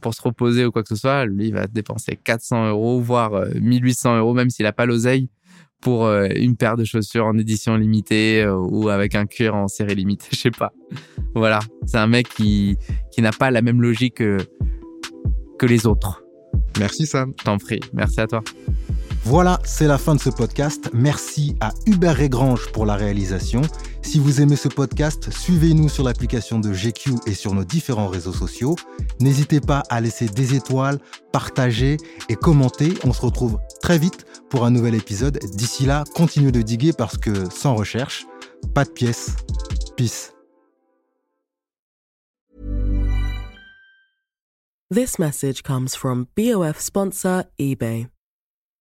pour 0.00 0.14
se 0.14 0.22
reposer 0.22 0.64
ou 0.64 0.70
quoi 0.70 0.84
que 0.84 0.88
ce 0.88 0.94
soit, 0.94 1.26
lui, 1.26 1.48
il 1.48 1.54
va 1.54 1.66
dépenser 1.66 2.16
400 2.22 2.68
euros, 2.68 3.00
voire 3.00 3.34
euh, 3.34 3.48
1800 3.60 4.18
euros, 4.18 4.32
même 4.32 4.48
s'il 4.48 4.62
n'a 4.62 4.72
pas 4.72 4.86
l'oseille, 4.86 5.28
pour 5.80 6.06
euh, 6.06 6.28
une 6.36 6.56
paire 6.56 6.76
de 6.76 6.84
chaussures 6.84 7.26
en 7.26 7.36
édition 7.36 7.74
limitée 7.74 8.44
euh, 8.44 8.54
ou 8.54 8.88
avec 8.90 9.16
un 9.16 9.26
cuir 9.26 9.56
en 9.56 9.66
série 9.66 9.96
limitée. 9.96 10.28
Je 10.32 10.38
sais 10.38 10.50
pas. 10.52 10.72
Voilà. 11.34 11.58
C'est 11.86 11.98
un 11.98 12.06
mec 12.06 12.28
qui, 12.28 12.76
qui 13.10 13.22
n'a 13.22 13.32
pas 13.32 13.50
la 13.50 13.60
même 13.60 13.82
logique 13.82 14.18
que, 14.18 14.38
que 15.58 15.66
les 15.66 15.84
autres. 15.84 16.22
Merci 16.78 17.06
Sam. 17.06 17.34
T'en 17.34 17.58
prie, 17.58 17.80
merci 17.92 18.20
à 18.20 18.28
toi. 18.28 18.44
Voilà, 19.24 19.60
c'est 19.64 19.86
la 19.86 19.98
fin 19.98 20.14
de 20.14 20.20
ce 20.20 20.30
podcast. 20.30 20.90
Merci 20.94 21.54
à 21.60 21.72
Hubert 21.86 22.16
Régrange 22.16 22.72
pour 22.72 22.86
la 22.86 22.96
réalisation. 22.96 23.60
Si 24.02 24.18
vous 24.18 24.40
aimez 24.40 24.56
ce 24.56 24.68
podcast, 24.68 25.30
suivez-nous 25.30 25.88
sur 25.88 26.04
l'application 26.04 26.58
de 26.58 26.72
GQ 26.72 27.16
et 27.26 27.34
sur 27.34 27.54
nos 27.54 27.64
différents 27.64 28.08
réseaux 28.08 28.32
sociaux. 28.32 28.76
N'hésitez 29.20 29.60
pas 29.60 29.82
à 29.90 30.00
laisser 30.00 30.26
des 30.26 30.54
étoiles, 30.54 30.98
partager 31.32 31.98
et 32.28 32.34
commenter. 32.34 32.94
On 33.04 33.12
se 33.12 33.20
retrouve 33.20 33.58
très 33.82 33.98
vite 33.98 34.24
pour 34.48 34.64
un 34.64 34.70
nouvel 34.70 34.94
épisode. 34.94 35.38
D'ici 35.54 35.84
là, 35.84 36.04
continuez 36.14 36.50
de 36.50 36.62
diguer 36.62 36.92
parce 36.92 37.18
que 37.18 37.48
sans 37.50 37.74
recherche, 37.74 38.26
pas 38.74 38.84
de 38.84 38.90
pièces. 38.90 39.36
Peace. 39.96 40.32
This 44.92 45.20
message 45.20 45.62
comes 45.62 45.94
from 45.94 46.26
BOF 46.34 46.80
sponsor 46.80 47.44
eBay. 47.60 48.08